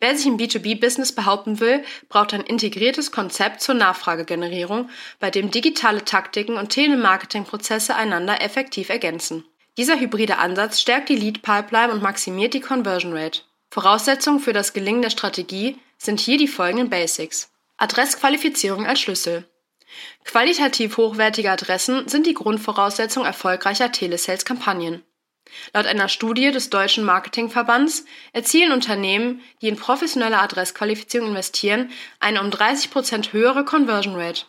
Wer 0.00 0.16
sich 0.16 0.26
im 0.26 0.36
B2B-Business 0.36 1.12
behaupten 1.12 1.60
will, 1.60 1.82
braucht 2.08 2.34
ein 2.34 2.42
integriertes 2.42 3.10
Konzept 3.10 3.60
zur 3.60 3.74
Nachfragegenerierung, 3.74 4.88
bei 5.18 5.30
dem 5.30 5.50
digitale 5.50 6.04
Taktiken 6.04 6.56
und 6.56 6.68
Telemarketing-Prozesse 6.70 7.94
einander 7.94 8.40
effektiv 8.40 8.88
ergänzen. 8.88 9.44
Dieser 9.76 9.98
hybride 9.98 10.38
Ansatz 10.38 10.80
stärkt 10.80 11.08
die 11.08 11.16
Lead-Pipeline 11.16 11.92
und 11.92 12.02
maximiert 12.02 12.54
die 12.54 12.60
Conversion 12.60 13.16
Rate. 13.16 13.40
Voraussetzungen 13.70 14.38
für 14.38 14.52
das 14.52 14.72
Gelingen 14.72 15.02
der 15.02 15.10
Strategie 15.10 15.76
sind 15.98 16.20
hier 16.20 16.38
die 16.38 16.46
folgenden 16.46 16.90
Basics. 16.90 17.50
Adressqualifizierung 17.76 18.86
als 18.86 19.00
Schlüssel. 19.00 19.48
Qualitativ 20.24 20.96
hochwertige 20.96 21.50
Adressen 21.50 22.08
sind 22.08 22.26
die 22.26 22.34
Grundvoraussetzung 22.34 23.24
erfolgreicher 23.24 23.92
Telesales-Kampagnen. 23.92 25.02
Laut 25.72 25.86
einer 25.86 26.08
Studie 26.08 26.50
des 26.50 26.70
Deutschen 26.70 27.04
Marketingverbands 27.04 28.04
erzielen 28.32 28.72
Unternehmen, 28.72 29.42
die 29.60 29.68
in 29.68 29.76
professionelle 29.76 30.38
Adressqualifizierung 30.38 31.28
investieren, 31.28 31.90
eine 32.20 32.40
um 32.40 32.50
30 32.50 32.90
Prozent 32.90 33.32
höhere 33.32 33.64
Conversion 33.64 34.16
Rate. 34.16 34.46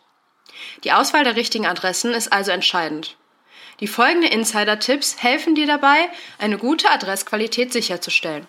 Die 0.83 0.93
Auswahl 0.93 1.23
der 1.23 1.35
richtigen 1.35 1.65
Adressen 1.65 2.13
ist 2.13 2.31
also 2.31 2.51
entscheidend. 2.51 3.17
Die 3.81 3.87
folgenden 3.87 4.31
Insider-Tipps 4.31 5.21
helfen 5.21 5.53
dir 5.53 5.67
dabei, 5.67 6.09
eine 6.37 6.57
gute 6.57 6.89
Adressqualität 6.89 7.73
sicherzustellen. 7.73 8.47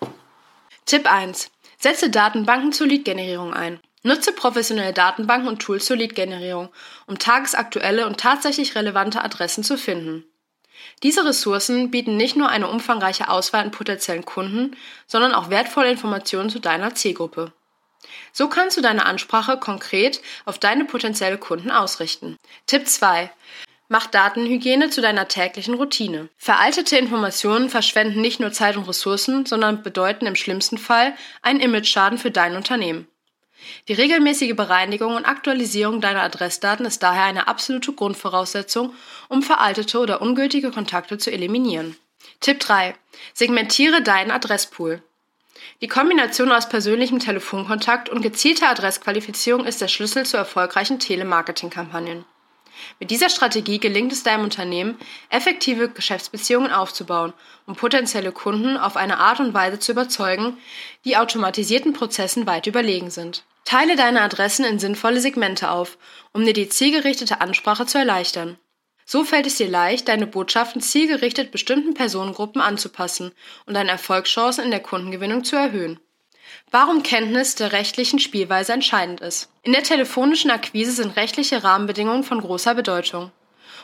Tipp 0.85 1.11
1. 1.11 1.51
Setze 1.77 2.09
Datenbanken 2.09 2.71
zur 2.71 2.87
Lead-Generierung 2.87 3.53
ein. 3.53 3.79
Nutze 4.03 4.31
professionelle 4.31 4.93
Datenbanken 4.93 5.47
und 5.47 5.59
Tools 5.59 5.85
zur 5.85 5.97
Lead-Generierung, 5.97 6.69
um 7.07 7.19
tagesaktuelle 7.19 8.05
und 8.05 8.19
tatsächlich 8.19 8.75
relevante 8.75 9.23
Adressen 9.23 9.63
zu 9.63 9.77
finden. 9.77 10.23
Diese 11.03 11.25
Ressourcen 11.25 11.91
bieten 11.91 12.17
nicht 12.17 12.35
nur 12.35 12.49
eine 12.49 12.67
umfangreiche 12.67 13.29
Auswahl 13.29 13.63
an 13.63 13.71
potenziellen 13.71 14.25
Kunden, 14.25 14.75
sondern 15.07 15.33
auch 15.33 15.49
wertvolle 15.49 15.91
Informationen 15.91 16.49
zu 16.49 16.59
deiner 16.59 16.95
Zielgruppe. 16.95 17.51
So 18.31 18.47
kannst 18.47 18.77
du 18.77 18.81
deine 18.81 19.05
Ansprache 19.05 19.57
konkret 19.57 20.21
auf 20.45 20.59
deine 20.59 20.85
potenzielle 20.85 21.37
Kunden 21.37 21.71
ausrichten. 21.71 22.37
Tipp 22.67 22.87
2. 22.87 23.31
Mach 23.89 24.07
Datenhygiene 24.07 24.89
zu 24.89 25.01
deiner 25.01 25.27
täglichen 25.27 25.73
Routine. 25.73 26.29
Veraltete 26.37 26.97
Informationen 26.97 27.69
verschwenden 27.69 28.21
nicht 28.21 28.39
nur 28.39 28.51
Zeit 28.51 28.75
und 28.75 28.87
Ressourcen, 28.87 29.45
sondern 29.45 29.81
bedeuten 29.81 30.25
im 30.25 30.35
schlimmsten 30.35 30.77
Fall 30.77 31.15
einen 31.41 31.61
Imageschaden 31.61 32.17
für 32.17 32.31
dein 32.31 32.55
Unternehmen. 32.55 33.07
Die 33.87 33.93
regelmäßige 33.93 34.55
Bereinigung 34.55 35.15
und 35.15 35.25
Aktualisierung 35.25 36.01
deiner 36.01 36.23
Adressdaten 36.23 36.85
ist 36.85 37.03
daher 37.03 37.23
eine 37.23 37.47
absolute 37.47 37.93
Grundvoraussetzung, 37.93 38.93
um 39.29 39.43
veraltete 39.43 39.99
oder 39.99 40.21
ungültige 40.21 40.71
Kontakte 40.71 41.17
zu 41.17 41.31
eliminieren. 41.31 41.95
Tipp 42.39 42.59
3. 42.59 42.95
Segmentiere 43.33 44.01
deinen 44.01 44.31
Adresspool. 44.31 45.01
Die 45.81 45.87
Kombination 45.87 46.51
aus 46.51 46.69
persönlichem 46.69 47.19
Telefonkontakt 47.19 48.09
und 48.09 48.21
gezielter 48.21 48.69
Adressqualifizierung 48.69 49.65
ist 49.65 49.81
der 49.81 49.87
Schlüssel 49.87 50.25
zu 50.25 50.37
erfolgreichen 50.37 50.99
Telemarketing-Kampagnen. 50.99 52.25
Mit 52.99 53.11
dieser 53.11 53.29
Strategie 53.29 53.79
gelingt 53.79 54.11
es 54.11 54.23
deinem 54.23 54.43
Unternehmen, 54.43 54.97
effektive 55.29 55.89
Geschäftsbeziehungen 55.89 56.71
aufzubauen 56.71 57.33
und 57.65 57.77
potenzielle 57.77 58.31
Kunden 58.31 58.77
auf 58.77 58.97
eine 58.97 59.19
Art 59.19 59.39
und 59.39 59.53
Weise 59.53 59.79
zu 59.79 59.91
überzeugen, 59.91 60.57
die 61.05 61.17
automatisierten 61.17 61.93
Prozessen 61.93 62.47
weit 62.47 62.67
überlegen 62.67 63.09
sind. 63.09 63.43
Teile 63.65 63.95
deine 63.95 64.21
Adressen 64.21 64.65
in 64.65 64.79
sinnvolle 64.79 65.19
Segmente 65.19 65.69
auf, 65.69 65.97
um 66.31 66.45
dir 66.45 66.53
die 66.53 66.69
zielgerichtete 66.69 67.41
Ansprache 67.41 67.85
zu 67.85 67.97
erleichtern. 67.97 68.57
So 69.05 69.23
fällt 69.23 69.47
es 69.47 69.55
dir 69.55 69.69
leicht, 69.69 70.09
deine 70.09 70.27
Botschaften 70.27 70.81
zielgerichtet 70.81 71.51
bestimmten 71.51 71.93
Personengruppen 71.93 72.61
anzupassen 72.61 73.31
und 73.65 73.73
deine 73.73 73.91
Erfolgschancen 73.91 74.65
in 74.65 74.71
der 74.71 74.81
Kundengewinnung 74.81 75.43
zu 75.43 75.55
erhöhen. 75.55 75.99
Warum 76.71 77.03
Kenntnis 77.03 77.55
der 77.55 77.71
rechtlichen 77.71 78.19
Spielweise 78.19 78.73
entscheidend 78.73 79.21
ist. 79.21 79.49
In 79.63 79.71
der 79.71 79.83
telefonischen 79.83 80.51
Akquise 80.51 80.91
sind 80.91 81.15
rechtliche 81.15 81.63
Rahmenbedingungen 81.63 82.23
von 82.23 82.41
großer 82.41 82.75
Bedeutung. 82.75 83.31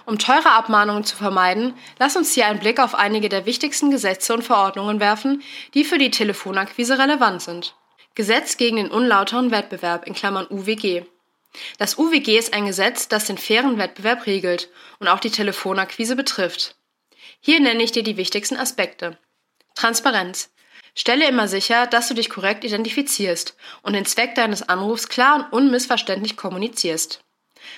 Um 0.05 0.19
teure 0.19 0.51
Abmahnungen 0.51 1.05
zu 1.05 1.15
vermeiden, 1.15 1.75
lass 1.97 2.17
uns 2.17 2.33
hier 2.33 2.47
einen 2.47 2.59
Blick 2.59 2.79
auf 2.79 2.93
einige 2.93 3.29
der 3.29 3.45
wichtigsten 3.45 3.89
Gesetze 3.89 4.33
und 4.33 4.43
Verordnungen 4.43 4.99
werfen, 4.99 5.41
die 5.73 5.85
für 5.85 5.97
die 5.97 6.11
Telefonakquise 6.11 6.99
relevant 6.99 7.41
sind. 7.41 7.75
Gesetz 8.15 8.57
gegen 8.57 8.77
den 8.77 8.91
unlauteren 8.91 9.51
Wettbewerb 9.51 10.05
in 10.05 10.13
Klammern 10.13 10.47
UWG. 10.49 11.03
Das 11.77 11.97
UWG 11.97 12.37
ist 12.37 12.53
ein 12.53 12.65
Gesetz, 12.65 13.07
das 13.07 13.25
den 13.25 13.37
fairen 13.37 13.77
Wettbewerb 13.77 14.25
regelt 14.25 14.69
und 14.99 15.07
auch 15.07 15.19
die 15.19 15.31
Telefonakquise 15.31 16.15
betrifft. 16.15 16.75
Hier 17.39 17.59
nenne 17.59 17.83
ich 17.83 17.91
dir 17.91 18.03
die 18.03 18.17
wichtigsten 18.17 18.57
Aspekte. 18.57 19.17
Transparenz. 19.75 20.52
Stelle 20.95 21.27
immer 21.27 21.47
sicher, 21.47 21.87
dass 21.87 22.07
du 22.07 22.13
dich 22.13 22.29
korrekt 22.29 22.63
identifizierst 22.63 23.55
und 23.81 23.93
den 23.93 24.05
Zweck 24.05 24.35
deines 24.35 24.67
Anrufs 24.69 25.09
klar 25.09 25.47
und 25.51 25.63
unmissverständlich 25.63 26.37
kommunizierst. 26.37 27.23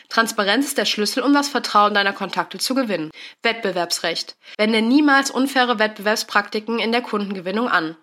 Transparenz 0.10 0.68
ist 0.68 0.78
der 0.78 0.86
Schlüssel, 0.86 1.24
um 1.24 1.34
das 1.34 1.48
Vertrauen 1.48 1.94
deiner 1.94 2.14
Kontakte 2.14 2.58
zu 2.58 2.76
gewinnen. 2.76 3.12
Wettbewerbsrecht. 3.44 4.36
Wende 4.58 4.82
niemals 4.82 5.32
unfaire 5.32 5.80
Wettbewerbspraktiken 5.80 6.80
in 6.80 6.92
der 6.92 7.02
Kundengewinnung 7.02 7.70
an. 7.70 7.96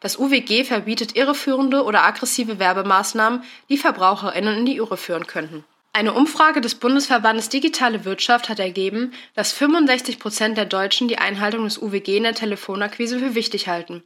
Das 0.00 0.18
UWG 0.18 0.64
verbietet 0.64 1.14
irreführende 1.14 1.84
oder 1.84 2.02
aggressive 2.02 2.58
Werbemaßnahmen, 2.58 3.44
die 3.68 3.78
VerbraucherInnen 3.78 4.58
in 4.58 4.66
die 4.66 4.76
Irre 4.76 4.96
führen 4.96 5.26
könnten. 5.26 5.64
Eine 5.92 6.12
Umfrage 6.12 6.60
des 6.60 6.74
Bundesverbandes 6.74 7.48
Digitale 7.48 8.04
Wirtschaft 8.04 8.48
hat 8.48 8.58
ergeben, 8.58 9.14
dass 9.34 9.52
65 9.52 10.18
Prozent 10.18 10.58
der 10.58 10.66
Deutschen 10.66 11.08
die 11.08 11.18
Einhaltung 11.18 11.64
des 11.64 11.80
UWG 11.80 12.18
in 12.18 12.24
der 12.24 12.34
Telefonakquise 12.34 13.18
für 13.18 13.34
wichtig 13.34 13.68
halten. 13.68 14.02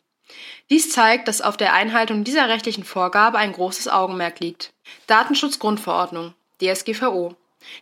Dies 0.70 0.90
zeigt, 0.90 1.28
dass 1.28 1.40
auf 1.40 1.56
der 1.56 1.72
Einhaltung 1.72 2.24
dieser 2.24 2.48
rechtlichen 2.48 2.84
Vorgabe 2.84 3.38
ein 3.38 3.52
großes 3.52 3.88
Augenmerk 3.88 4.40
liegt. 4.40 4.72
Datenschutzgrundverordnung 5.06 6.34
DSGVO. 6.60 7.34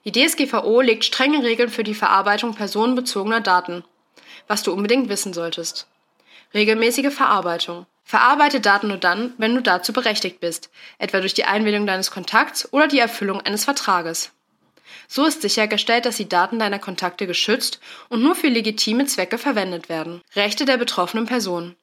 Die 0.05 0.12
DSGVO 0.12 0.81
legt 0.81 1.05
strenge 1.05 1.43
Regeln 1.43 1.69
für 1.69 1.85
die 1.85 1.95
Verarbeitung 1.95 2.55
personenbezogener 2.55 3.40
Daten, 3.40 3.85
was 4.47 4.62
du 4.62 4.73
unbedingt 4.73 5.09
wissen 5.09 5.33
solltest. 5.33 5.87
Regelmäßige 6.55 7.12
Verarbeitung. 7.12 7.87
Verarbeite 8.05 8.61
Daten 8.61 8.88
nur 8.88 8.97
dann, 8.97 9.35
wenn 9.37 9.55
du 9.55 9.61
dazu 9.61 9.93
berechtigt 9.93 10.40
bist, 10.40 10.71
etwa 10.99 11.21
durch 11.21 11.35
die 11.35 11.45
Einwilligung 11.45 11.87
deines 11.87 12.11
Kontakts 12.11 12.73
oder 12.73 12.88
die 12.88 12.99
Erfüllung 12.99 13.43
eines 13.43 13.64
Vertrages. 13.64 14.33
So 15.07 15.26
ist 15.26 15.43
sichergestellt, 15.43 16.07
dass 16.07 16.17
die 16.17 16.28
Daten 16.28 16.59
deiner 16.59 16.78
Kontakte 16.78 17.26
geschützt 17.26 17.81
und 18.09 18.23
nur 18.23 18.35
für 18.35 18.49
legitime 18.49 19.05
Zwecke 19.05 19.37
verwendet 19.37 19.90
werden. 19.90 20.23
Rechte 20.35 20.64
der 20.64 20.78
betroffenen 20.78 21.26
Person. 21.26 21.76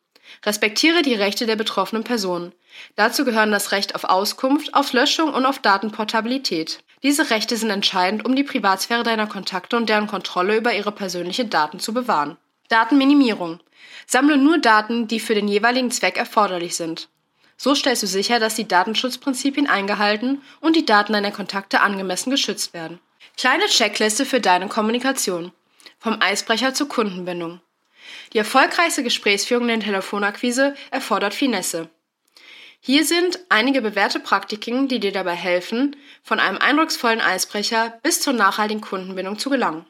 Respektiere 0.46 1.02
die 1.02 1.14
Rechte 1.14 1.46
der 1.46 1.56
betroffenen 1.56 2.04
Person. 2.04 2.54
Dazu 2.96 3.26
gehören 3.26 3.52
das 3.52 3.72
Recht 3.72 3.96
auf 3.96 4.04
Auskunft, 4.04 4.74
auf 4.74 4.94
Löschung 4.94 5.34
und 5.34 5.46
auf 5.46 5.60
Datenportabilität. 5.60 6.80
Diese 7.04 7.30
Rechte 7.30 7.56
sind 7.58 7.70
entscheidend, 7.70 8.26
um 8.26 8.36
die 8.36 8.44
Privatsphäre 8.44 9.04
deiner 9.04 9.28
Kontakte 9.28 9.78
und 9.78 9.90
deren 9.90 10.08
Kontrolle 10.08 10.58
über 10.58 10.74
ihre 10.74 10.92
persönlichen 10.92 11.50
Daten 11.50 11.80
zu 11.80 11.94
bewahren. 11.94 12.38
Datenminimierung. 12.70 13.60
Sammle 14.08 14.38
nur 14.38 14.58
Daten, 14.58 15.08
die 15.08 15.20
für 15.20 15.36
den 15.36 15.48
jeweiligen 15.48 15.92
Zweck 15.92 16.18
erforderlich 16.18 16.76
sind. 16.76 17.10
So 17.58 17.74
stellst 17.76 18.04
du 18.04 18.08
sicher, 18.08 18.40
dass 18.40 18.56
die 18.56 18.68
Datenschutzprinzipien 18.68 19.68
eingehalten 19.68 20.42
und 20.60 20.76
die 20.76 20.86
Daten 20.86 21.14
deiner 21.14 21.32
Kontakte 21.32 21.82
angemessen 21.82 22.30
geschützt 22.30 22.74
werden. 22.74 23.00
Kleine 23.38 23.66
Checkliste 23.68 24.26
für 24.26 24.42
deine 24.42 24.68
Kommunikation. 24.68 25.52
Vom 26.00 26.22
Eisbrecher 26.22 26.74
zur 26.74 26.90
Kundenbindung. 26.90 27.62
Die 28.34 28.38
erfolgreichste 28.38 29.04
Gesprächsführung 29.04 29.70
in 29.70 29.80
der 29.80 29.88
Telefonakquise 29.88 30.76
erfordert 30.92 31.34
Finesse. 31.34 31.90
Hier 32.80 33.04
sind 33.04 33.40
einige 33.50 33.82
bewährte 33.82 34.20
Praktiken, 34.20 34.88
die 34.88 35.00
dir 35.00 35.12
dabei 35.12 35.34
helfen, 35.34 35.96
von 36.22 36.40
einem 36.40 36.60
eindrucksvollen 36.60 37.20
Eisbrecher 37.20 38.00
bis 38.04 38.22
zur 38.22 38.34
nachhaltigen 38.34 38.82
Kundenbindung 38.82 39.40
zu 39.40 39.50
gelangen. 39.50 39.88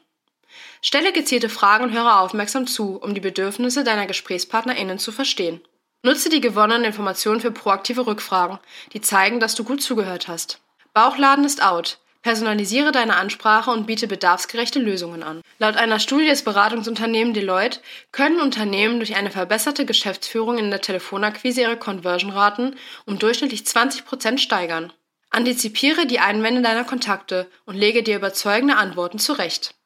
Stelle 0.80 1.12
gezielte 1.12 1.48
Fragen 1.48 1.84
und 1.84 1.92
höre 1.92 2.20
aufmerksam 2.20 2.66
zu, 2.66 2.96
um 2.96 3.14
die 3.14 3.20
Bedürfnisse 3.20 3.84
deiner 3.84 4.06
GesprächspartnerInnen 4.06 4.98
zu 4.98 5.12
verstehen. 5.12 5.60
Nutze 6.02 6.28
die 6.28 6.40
gewonnenen 6.40 6.84
Informationen 6.84 7.40
für 7.40 7.50
proaktive 7.50 8.06
Rückfragen, 8.06 8.58
die 8.92 9.00
zeigen, 9.00 9.40
dass 9.40 9.54
du 9.54 9.64
gut 9.64 9.82
zugehört 9.82 10.28
hast. 10.28 10.60
Bauchladen 10.94 11.44
ist 11.44 11.62
out. 11.62 11.98
Personalisiere 12.26 12.90
deine 12.90 13.14
Ansprache 13.14 13.70
und 13.70 13.86
biete 13.86 14.08
bedarfsgerechte 14.08 14.80
Lösungen 14.80 15.22
an. 15.22 15.42
Laut 15.60 15.76
einer 15.76 16.00
Studie 16.00 16.26
des 16.26 16.42
Beratungsunternehmens 16.42 17.38
Deloitte 17.38 17.78
können 18.10 18.40
Unternehmen 18.40 18.98
durch 18.98 19.14
eine 19.14 19.30
verbesserte 19.30 19.86
Geschäftsführung 19.86 20.58
in 20.58 20.72
der 20.72 20.80
Telefonakquise 20.80 21.60
ihre 21.60 21.76
Conversion-Raten 21.76 22.74
um 23.04 23.20
durchschnittlich 23.20 23.60
20% 23.60 24.38
steigern. 24.38 24.92
Antizipiere 25.30 26.06
die 26.06 26.18
Einwände 26.18 26.62
deiner 26.62 26.82
Kontakte 26.82 27.48
und 27.64 27.76
lege 27.76 28.02
dir 28.02 28.16
überzeugende 28.16 28.74
Antworten 28.74 29.20
zurecht. 29.20 29.76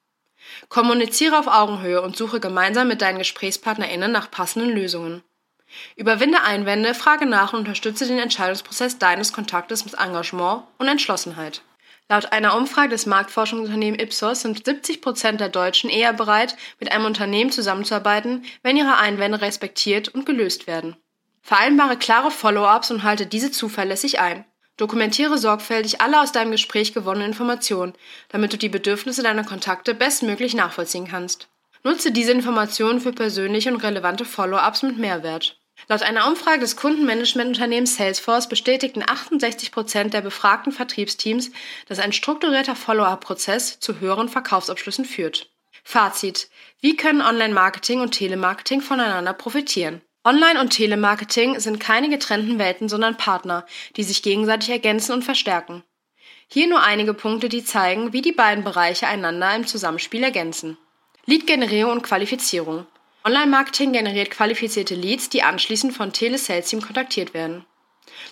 Kommuniziere 0.70 1.38
auf 1.38 1.47
Augenhöhe 1.47 2.00
und 2.00 2.16
suche 2.16 2.40
gemeinsam 2.40 2.88
mit 2.88 3.02
deinen 3.02 3.18
GesprächspartnerInnen 3.18 4.11
nach 4.11 4.30
passenden 4.30 4.70
Lösungen. 4.70 5.23
Überwinde 5.94 6.40
Einwände, 6.42 6.94
frage 6.94 7.26
nach 7.26 7.52
und 7.52 7.59
unterstütze 7.59 8.06
den 8.06 8.18
Entscheidungsprozess 8.18 8.97
deines 8.97 9.35
Kontaktes 9.35 9.85
mit 9.85 9.92
Engagement 9.99 10.62
und 10.78 10.88
Entschlossenheit. 10.88 11.61
Laut 12.10 12.32
einer 12.32 12.56
Umfrage 12.56 12.88
des 12.88 13.06
Marktforschungsunternehmens 13.06 14.02
Ipsos 14.02 14.40
sind 14.40 14.64
70 14.64 15.00
Prozent 15.00 15.40
der 15.40 15.48
Deutschen 15.48 15.88
eher 15.88 16.12
bereit, 16.12 16.56
mit 16.80 16.90
einem 16.90 17.04
Unternehmen 17.04 17.52
zusammenzuarbeiten, 17.52 18.44
wenn 18.64 18.76
ihre 18.76 18.96
Einwände 18.96 19.40
respektiert 19.40 20.08
und 20.08 20.26
gelöst 20.26 20.66
werden. 20.66 20.96
Vereinbare 21.40 21.96
klare 21.96 22.32
Follow-ups 22.32 22.90
und 22.90 23.04
halte 23.04 23.26
diese 23.26 23.52
zuverlässig 23.52 24.18
ein. 24.18 24.44
Dokumentiere 24.76 25.38
sorgfältig 25.38 26.00
alle 26.00 26.20
aus 26.20 26.32
deinem 26.32 26.50
Gespräch 26.50 26.92
gewonnenen 26.92 27.28
Informationen, 27.28 27.94
damit 28.28 28.52
du 28.52 28.58
die 28.58 28.68
Bedürfnisse 28.68 29.22
deiner 29.22 29.44
Kontakte 29.44 29.94
bestmöglich 29.94 30.54
nachvollziehen 30.54 31.06
kannst. 31.06 31.48
Nutze 31.84 32.10
diese 32.10 32.32
Informationen 32.32 33.00
für 33.00 33.12
persönliche 33.12 33.72
und 33.72 33.84
relevante 33.84 34.24
Follow-ups 34.24 34.82
mit 34.82 34.98
Mehrwert. 34.98 35.59
Laut 35.88 36.02
einer 36.02 36.28
Umfrage 36.28 36.60
des 36.60 36.76
Kundenmanagementunternehmens 36.76 37.96
Salesforce 37.96 38.49
bestätigten 38.49 39.02
68 39.06 39.72
Prozent 39.72 40.14
der 40.14 40.20
befragten 40.20 40.72
Vertriebsteams, 40.72 41.50
dass 41.88 41.99
ein 41.99 42.12
strukturierter 42.12 42.76
Follow-up-Prozess 42.76 43.80
zu 43.80 44.00
höheren 44.00 44.28
Verkaufsabschlüssen 44.28 45.04
führt. 45.04 45.50
Fazit. 45.82 46.49
Wie 46.80 46.96
können 46.96 47.22
Online-Marketing 47.22 48.00
und 48.00 48.12
Telemarketing 48.12 48.80
voneinander 48.80 49.32
profitieren? 49.32 50.02
Online- 50.22 50.60
und 50.60 50.70
Telemarketing 50.70 51.58
sind 51.58 51.80
keine 51.80 52.10
getrennten 52.10 52.58
Welten, 52.58 52.88
sondern 52.90 53.16
Partner, 53.16 53.64
die 53.96 54.02
sich 54.02 54.22
gegenseitig 54.22 54.68
ergänzen 54.68 55.12
und 55.12 55.25
verstärken. 55.25 55.82
Hier 56.46 56.66
nur 56.66 56.82
einige 56.82 57.14
Punkte, 57.14 57.49
die 57.49 57.64
zeigen, 57.64 58.12
wie 58.12 58.22
die 58.22 58.32
beiden 58.32 58.62
Bereiche 58.64 59.06
einander 59.06 59.54
im 59.54 59.66
Zusammenspiel 59.66 60.22
ergänzen. 60.22 60.76
Lead-Generierung 61.25 61.92
und 61.92 62.02
Qualifizierung. 62.02 62.87
Online-Marketing 63.22 63.92
generiert 63.92 64.30
qualifizierte 64.30 64.94
Leads, 64.94 65.28
die 65.28 65.42
anschließend 65.42 65.94
von 65.94 66.12
Telesales-Team 66.12 66.80
kontaktiert 66.80 67.34
werden. 67.34 67.66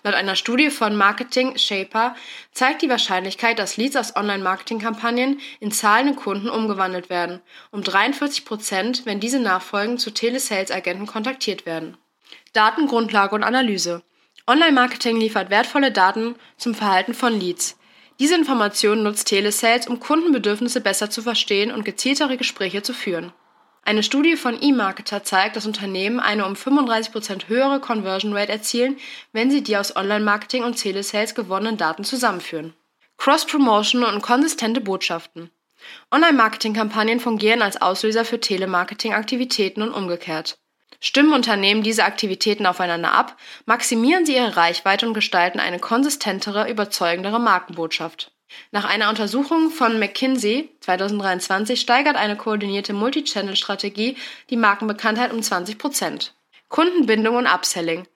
Laut 0.03 0.15
einer 0.15 0.35
Studie 0.35 0.71
von 0.71 0.97
Marketing 0.97 1.59
Shaper 1.59 2.17
zeigt 2.53 2.81
die 2.81 2.89
Wahrscheinlichkeit, 2.89 3.59
dass 3.59 3.77
Leads 3.77 3.97
aus 3.97 4.17
Online-Marketing-Kampagnen 4.17 5.41
in 5.61 5.73
zahlende 5.73 6.15
Kunden 6.15 6.49
umgewandelt 6.49 7.11
werden, 7.11 7.41
um 7.71 7.83
43 7.83 8.47
Prozent, 8.47 9.05
wenn 9.05 9.21
diese 9.21 9.41
nachfolgend 9.41 10.01
zu 10.01 10.11
Telesales-Agenten 10.11 11.07
kontaktiert 11.07 11.67
werden. 11.67 11.99
Datengrundlage 12.55 13.35
und 13.35 13.45
Analyse. 13.45 14.03
Online-Marketing 14.47 15.21
liefert 15.21 15.51
wertvolle 15.51 15.93
Daten 15.93 16.35
zum 16.57 16.75
Verhalten 16.75 17.13
von 17.13 17.39
Leads. 17.39 17.79
Diese 18.19 18.35
Informationen 18.35 19.03
nutzt 19.03 19.29
Telesales, 19.29 19.87
um 19.87 20.01
Kundenbedürfnisse 20.01 20.81
besser 20.81 21.11
zu 21.11 21.21
verstehen 21.21 21.73
und 21.73 21.85
gezieltere 21.85 22.39
Gespräche 22.39 22.83
zu 22.83 22.95
führen. 22.95 23.33
Eine 23.89 24.03
Studie 24.03 24.37
von 24.37 24.61
eMarketer 24.61 25.25
zeigt, 25.25 25.57
dass 25.57 25.65
Unternehmen 25.65 26.21
eine 26.21 26.45
um 26.45 26.53
35% 26.53 27.49
höhere 27.49 27.81
Conversion 27.81 28.37
Rate 28.37 28.53
erzielen, 28.53 28.99
wenn 29.33 29.51
sie 29.51 29.63
die 29.63 29.79
aus 29.79 29.97
Online-Marketing 29.97 30.63
und 30.63 30.77
Telesales 30.77 31.35
gewonnenen 31.35 31.79
Daten 31.79 32.05
zusammenführen. 32.05 32.75
Cross-Promotion 33.17 34.05
und 34.05 34.21
konsistente 34.21 34.83
Botschaften. 34.83 35.51
Online-Marketing-Kampagnen 36.11 37.19
fungieren 37.19 37.63
als 37.63 37.81
Auslöser 37.81 38.27
für 38.27 38.39
Telemarketing-Aktivitäten 38.39 39.81
und 39.81 39.95
umgekehrt. 39.95 40.59
Stimmen 41.01 41.33
Unternehmen 41.33 41.83
diese 41.83 42.05
Aktivitäten 42.05 42.67
aufeinander 42.67 43.13
ab, 43.13 43.39
maximieren 43.65 44.27
sie 44.27 44.37
ihre 44.37 44.55
Reichweite 44.55 45.09
und 45.09 45.15
gestalten 45.15 45.61
eine 45.61 45.79
konsistentere, 45.79 46.71
überzeugendere 46.71 47.41
Markenbotschaft. 47.41 48.33
Nach 48.71 48.85
einer 48.85 49.09
Untersuchung 49.09 49.71
von 49.71 49.99
McKinsey 49.99 50.71
2023 50.81 51.81
steigert 51.81 52.17
eine 52.17 52.37
koordinierte 52.37 52.93
Multichannel-Strategie 52.93 54.17
die 54.51 54.57
Markenbekanntheit 54.57 55.33
um 55.33 55.43
20 55.43 55.79
Prozent. 55.79 56.35
Kundenbindung 56.69 57.37
und 57.37 57.47
Upselling. 57.47 58.07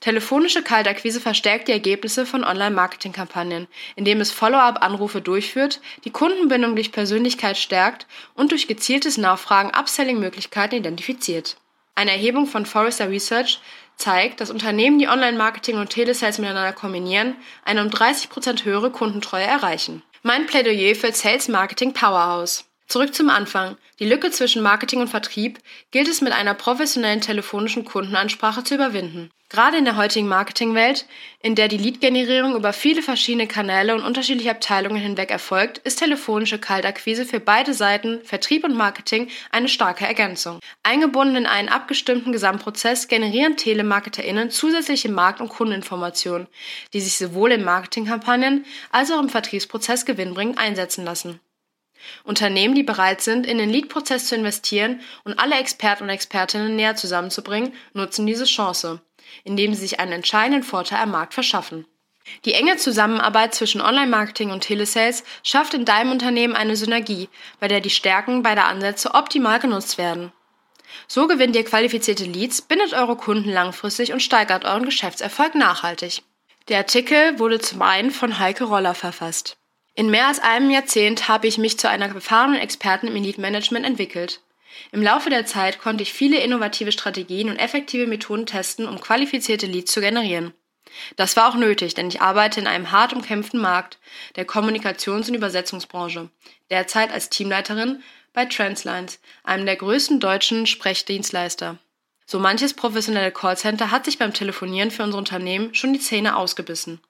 Telefonische 0.00 0.62
Kaltakquise 0.62 1.20
verstärkt 1.20 1.68
die 1.68 1.72
Ergebnisse 1.72 2.26
von 2.26 2.44
Online-Marketing-Kampagnen, 2.44 3.68
indem 3.94 4.20
es 4.20 4.32
Follow-up-Anrufe 4.32 5.20
durchführt, 5.20 5.80
die 6.04 6.10
Kundenbindung 6.10 6.74
durch 6.74 6.92
Persönlichkeit 6.92 7.56
stärkt 7.56 8.06
und 8.34 8.50
durch 8.50 8.66
gezieltes 8.66 9.16
Nachfragen 9.16 9.70
Upselling-Möglichkeiten 9.70 10.74
identifiziert. 10.74 11.56
Eine 11.94 12.12
Erhebung 12.12 12.46
von 12.46 12.66
Forrester 12.66 13.10
Research 13.10 13.60
zeigt, 13.96 14.40
dass 14.40 14.50
Unternehmen, 14.50 14.98
die 14.98 15.08
Online-Marketing 15.08 15.78
und 15.78 15.90
Telesales 15.90 16.38
miteinander 16.38 16.72
kombinieren, 16.72 17.36
eine 17.64 17.82
um 17.82 17.88
30% 17.88 18.64
höhere 18.64 18.90
Kundentreue 18.90 19.44
erreichen. 19.44 20.02
Mein 20.22 20.46
Plädoyer 20.46 20.94
für 20.94 21.12
Sales 21.12 21.48
Marketing 21.48 21.92
Powerhouse. 21.92 22.64
Zurück 22.88 23.14
zum 23.14 23.30
Anfang. 23.30 23.76
Die 23.98 24.04
Lücke 24.04 24.30
zwischen 24.30 24.62
Marketing 24.62 25.00
und 25.00 25.08
Vertrieb 25.08 25.58
gilt 25.92 26.08
es 26.08 26.20
mit 26.20 26.32
einer 26.32 26.54
professionellen 26.54 27.20
telefonischen 27.20 27.84
Kundenansprache 27.84 28.64
zu 28.64 28.74
überwinden. 28.74 29.30
Gerade 29.52 29.76
in 29.76 29.84
der 29.84 29.96
heutigen 29.96 30.28
Marketingwelt, 30.28 31.04
in 31.42 31.54
der 31.54 31.68
die 31.68 31.76
Lead-Generierung 31.76 32.56
über 32.56 32.72
viele 32.72 33.02
verschiedene 33.02 33.46
Kanäle 33.46 33.94
und 33.94 34.02
unterschiedliche 34.02 34.50
Abteilungen 34.50 34.96
hinweg 34.96 35.30
erfolgt, 35.30 35.76
ist 35.76 35.98
telefonische 35.98 36.58
Kaltakquise 36.58 37.26
für 37.26 37.38
beide 37.38 37.74
Seiten, 37.74 38.24
Vertrieb 38.24 38.64
und 38.64 38.74
Marketing, 38.74 39.28
eine 39.50 39.68
starke 39.68 40.06
Ergänzung. 40.06 40.58
Eingebunden 40.82 41.36
in 41.36 41.44
einen 41.44 41.68
abgestimmten 41.68 42.32
Gesamtprozess 42.32 43.08
generieren 43.08 43.58
TelemarketerInnen 43.58 44.50
zusätzliche 44.50 45.10
Markt- 45.10 45.42
und 45.42 45.50
Kundeninformationen, 45.50 46.46
die 46.94 47.00
sich 47.00 47.18
sowohl 47.18 47.52
in 47.52 47.62
Marketingkampagnen 47.62 48.64
als 48.90 49.10
auch 49.10 49.20
im 49.20 49.28
Vertriebsprozess 49.28 50.06
gewinnbringend 50.06 50.56
einsetzen 50.56 51.04
lassen. 51.04 51.40
Unternehmen, 52.24 52.74
die 52.74 52.82
bereit 52.82 53.20
sind, 53.20 53.46
in 53.46 53.58
den 53.58 53.70
Lead-Prozess 53.70 54.26
zu 54.26 54.34
investieren 54.34 55.00
und 55.24 55.38
alle 55.38 55.56
Experten 55.56 56.04
und 56.04 56.10
Expertinnen 56.10 56.76
näher 56.76 56.96
zusammenzubringen, 56.96 57.74
nutzen 57.92 58.26
diese 58.26 58.44
Chance, 58.44 59.00
indem 59.44 59.74
sie 59.74 59.80
sich 59.80 60.00
einen 60.00 60.12
entscheidenden 60.12 60.62
Vorteil 60.62 61.00
am 61.00 61.10
Markt 61.10 61.34
verschaffen. 61.34 61.86
Die 62.44 62.54
enge 62.54 62.76
Zusammenarbeit 62.76 63.54
zwischen 63.54 63.80
Online-Marketing 63.80 64.50
und 64.50 64.60
Telesales 64.62 65.24
schafft 65.42 65.74
in 65.74 65.84
deinem 65.84 66.12
Unternehmen 66.12 66.54
eine 66.54 66.76
Synergie, 66.76 67.28
bei 67.58 67.68
der 67.68 67.80
die 67.80 67.90
Stärken 67.90 68.42
beider 68.42 68.66
Ansätze 68.66 69.14
optimal 69.14 69.58
genutzt 69.58 69.98
werden. 69.98 70.32
So 71.08 71.26
gewinnt 71.26 71.56
ihr 71.56 71.64
qualifizierte 71.64 72.24
Leads, 72.24 72.62
bindet 72.62 72.92
eure 72.92 73.16
Kunden 73.16 73.50
langfristig 73.50 74.12
und 74.12 74.22
steigert 74.22 74.64
euren 74.64 74.84
Geschäftserfolg 74.84 75.54
nachhaltig. 75.54 76.22
Der 76.68 76.78
Artikel 76.78 77.38
wurde 77.38 77.58
zum 77.58 77.82
einen 77.82 78.10
von 78.10 78.38
Heike 78.38 78.64
Roller 78.64 78.94
verfasst. 78.94 79.56
In 79.94 80.10
mehr 80.10 80.28
als 80.28 80.38
einem 80.38 80.70
Jahrzehnt 80.70 81.28
habe 81.28 81.46
ich 81.46 81.58
mich 81.58 81.78
zu 81.78 81.88
einer 81.88 82.14
erfahrenen 82.14 82.60
Expertin 82.60 83.10
im 83.10 83.16
Elite-Management 83.16 83.84
entwickelt. 83.84 84.40
Im 84.90 85.02
Laufe 85.02 85.28
der 85.28 85.44
Zeit 85.44 85.80
konnte 85.80 86.02
ich 86.02 86.14
viele 86.14 86.38
innovative 86.38 86.92
Strategien 86.92 87.50
und 87.50 87.58
effektive 87.58 88.06
Methoden 88.06 88.46
testen, 88.46 88.88
um 88.88 89.00
qualifizierte 89.00 89.66
Leads 89.66 89.92
zu 89.92 90.00
generieren. 90.00 90.54
Das 91.16 91.36
war 91.36 91.48
auch 91.48 91.56
nötig, 91.56 91.94
denn 91.94 92.08
ich 92.08 92.20
arbeite 92.20 92.60
in 92.60 92.66
einem 92.66 92.90
hart 92.90 93.12
umkämpften 93.12 93.60
Markt, 93.60 93.98
der 94.36 94.46
Kommunikations- 94.46 95.28
und 95.28 95.34
Übersetzungsbranche, 95.34 96.30
derzeit 96.70 97.10
als 97.10 97.28
Teamleiterin 97.28 98.02
bei 98.32 98.46
Translines, 98.46 99.20
einem 99.44 99.66
der 99.66 99.76
größten 99.76 100.20
deutschen 100.20 100.66
Sprechdienstleister. 100.66 101.78
So 102.24 102.38
manches 102.38 102.72
professionelle 102.72 103.30
Callcenter 103.30 103.90
hat 103.90 104.06
sich 104.06 104.18
beim 104.18 104.32
Telefonieren 104.32 104.90
für 104.90 105.02
unser 105.02 105.18
Unternehmen 105.18 105.74
schon 105.74 105.92
die 105.92 106.00
Zähne 106.00 106.36
ausgebissen. 106.36 107.00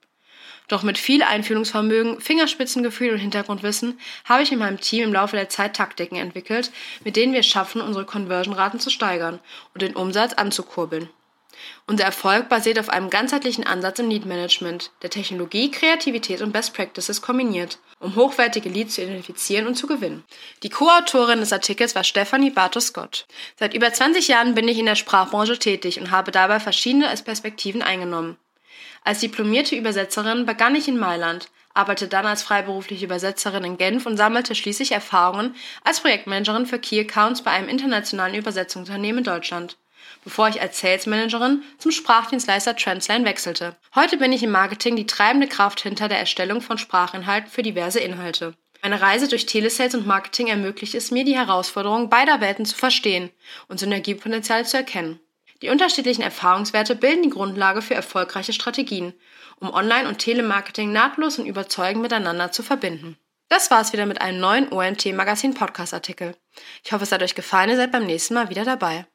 Doch 0.68 0.82
mit 0.82 0.98
viel 0.98 1.22
Einfühlungsvermögen, 1.22 2.20
Fingerspitzengefühl 2.20 3.12
und 3.12 3.18
Hintergrundwissen 3.18 3.98
habe 4.24 4.42
ich 4.42 4.52
in 4.52 4.58
meinem 4.58 4.80
Team 4.80 5.04
im 5.04 5.12
Laufe 5.12 5.36
der 5.36 5.48
Zeit 5.48 5.76
Taktiken 5.76 6.16
entwickelt, 6.16 6.70
mit 7.04 7.16
denen 7.16 7.32
wir 7.32 7.40
es 7.40 7.46
schaffen, 7.46 7.80
unsere 7.80 8.04
Conversion-Raten 8.04 8.80
zu 8.80 8.90
steigern 8.90 9.40
und 9.74 9.82
den 9.82 9.96
Umsatz 9.96 10.34
anzukurbeln. 10.34 11.08
Unser 11.86 12.04
Erfolg 12.04 12.48
basiert 12.48 12.78
auf 12.78 12.88
einem 12.88 13.10
ganzheitlichen 13.10 13.64
Ansatz 13.64 13.98
im 13.98 14.08
Lead-Management, 14.08 14.90
der 15.02 15.10
Technologie, 15.10 15.70
Kreativität 15.70 16.40
und 16.40 16.52
Best 16.52 16.74
Practices 16.74 17.22
kombiniert, 17.22 17.78
um 18.00 18.16
hochwertige 18.16 18.68
Leads 18.68 18.94
zu 18.94 19.02
identifizieren 19.02 19.66
und 19.66 19.74
zu 19.74 19.86
gewinnen. 19.86 20.24
Die 20.62 20.70
Co-Autorin 20.70 21.40
des 21.40 21.52
Artikels 21.52 21.94
war 21.94 22.04
Stephanie 22.04 22.50
Bartos-Scott. 22.50 23.26
Seit 23.58 23.74
über 23.74 23.92
20 23.92 24.28
Jahren 24.28 24.54
bin 24.54 24.68
ich 24.68 24.78
in 24.78 24.86
der 24.86 24.94
Sprachbranche 24.94 25.58
tätig 25.58 26.00
und 26.00 26.10
habe 26.10 26.30
dabei 26.30 26.60
verschiedene 26.60 27.12
Perspektiven 27.24 27.82
eingenommen. 27.82 28.36
Als 29.04 29.18
diplomierte 29.18 29.74
Übersetzerin 29.74 30.46
begann 30.46 30.76
ich 30.76 30.86
in 30.86 30.98
Mailand, 30.98 31.48
arbeitete 31.74 32.08
dann 32.08 32.26
als 32.26 32.42
freiberufliche 32.42 33.06
Übersetzerin 33.06 33.64
in 33.64 33.76
Genf 33.76 34.06
und 34.06 34.16
sammelte 34.16 34.54
schließlich 34.54 34.92
Erfahrungen 34.92 35.56
als 35.82 36.00
Projektmanagerin 36.00 36.66
für 36.66 36.78
Key 36.78 37.00
Accounts 37.00 37.42
bei 37.42 37.50
einem 37.50 37.68
internationalen 37.68 38.34
Übersetzungsunternehmen 38.34 39.18
in 39.18 39.24
Deutschland, 39.24 39.76
bevor 40.22 40.48
ich 40.48 40.60
als 40.60 40.78
Sales 40.78 41.06
Managerin 41.06 41.62
zum 41.78 41.90
Sprachdienstleister 41.90 42.76
Transline 42.76 43.24
wechselte. 43.24 43.76
Heute 43.94 44.18
bin 44.18 44.32
ich 44.32 44.44
im 44.44 44.50
Marketing 44.52 44.94
die 44.94 45.06
treibende 45.06 45.48
Kraft 45.48 45.80
hinter 45.80 46.08
der 46.08 46.18
Erstellung 46.18 46.60
von 46.60 46.78
Sprachinhalten 46.78 47.50
für 47.50 47.62
diverse 47.62 47.98
Inhalte. 47.98 48.54
Meine 48.82 49.00
Reise 49.00 49.28
durch 49.28 49.46
Telesales 49.46 49.94
und 49.94 50.06
Marketing 50.06 50.48
ermöglicht 50.48 50.94
es 50.94 51.10
mir, 51.10 51.24
die 51.24 51.36
Herausforderungen 51.36 52.10
beider 52.10 52.40
Welten 52.40 52.66
zu 52.66 52.76
verstehen 52.76 53.30
und 53.68 53.78
Synergiepotenzial 53.78 54.66
zu 54.66 54.76
erkennen. 54.76 55.20
Die 55.62 55.68
unterschiedlichen 55.68 56.22
Erfahrungswerte 56.22 56.96
bilden 56.96 57.22
die 57.22 57.30
Grundlage 57.30 57.82
für 57.82 57.94
erfolgreiche 57.94 58.52
Strategien, 58.52 59.14
um 59.60 59.72
Online- 59.72 60.08
und 60.08 60.18
Telemarketing 60.18 60.92
nahtlos 60.92 61.38
und 61.38 61.46
überzeugend 61.46 62.02
miteinander 62.02 62.50
zu 62.50 62.62
verbinden. 62.62 63.16
Das 63.48 63.70
war's 63.70 63.92
wieder 63.92 64.06
mit 64.06 64.20
einem 64.20 64.40
neuen 64.40 64.72
OMT 64.72 65.12
Magazin 65.14 65.54
Podcast 65.54 65.94
Artikel. 65.94 66.34
Ich 66.84 66.92
hoffe, 66.92 67.04
es 67.04 67.12
hat 67.12 67.22
euch 67.22 67.34
gefallen, 67.34 67.70
ihr 67.70 67.76
seid 67.76 67.92
beim 67.92 68.06
nächsten 68.06 68.34
Mal 68.34 68.50
wieder 68.50 68.64
dabei. 68.64 69.06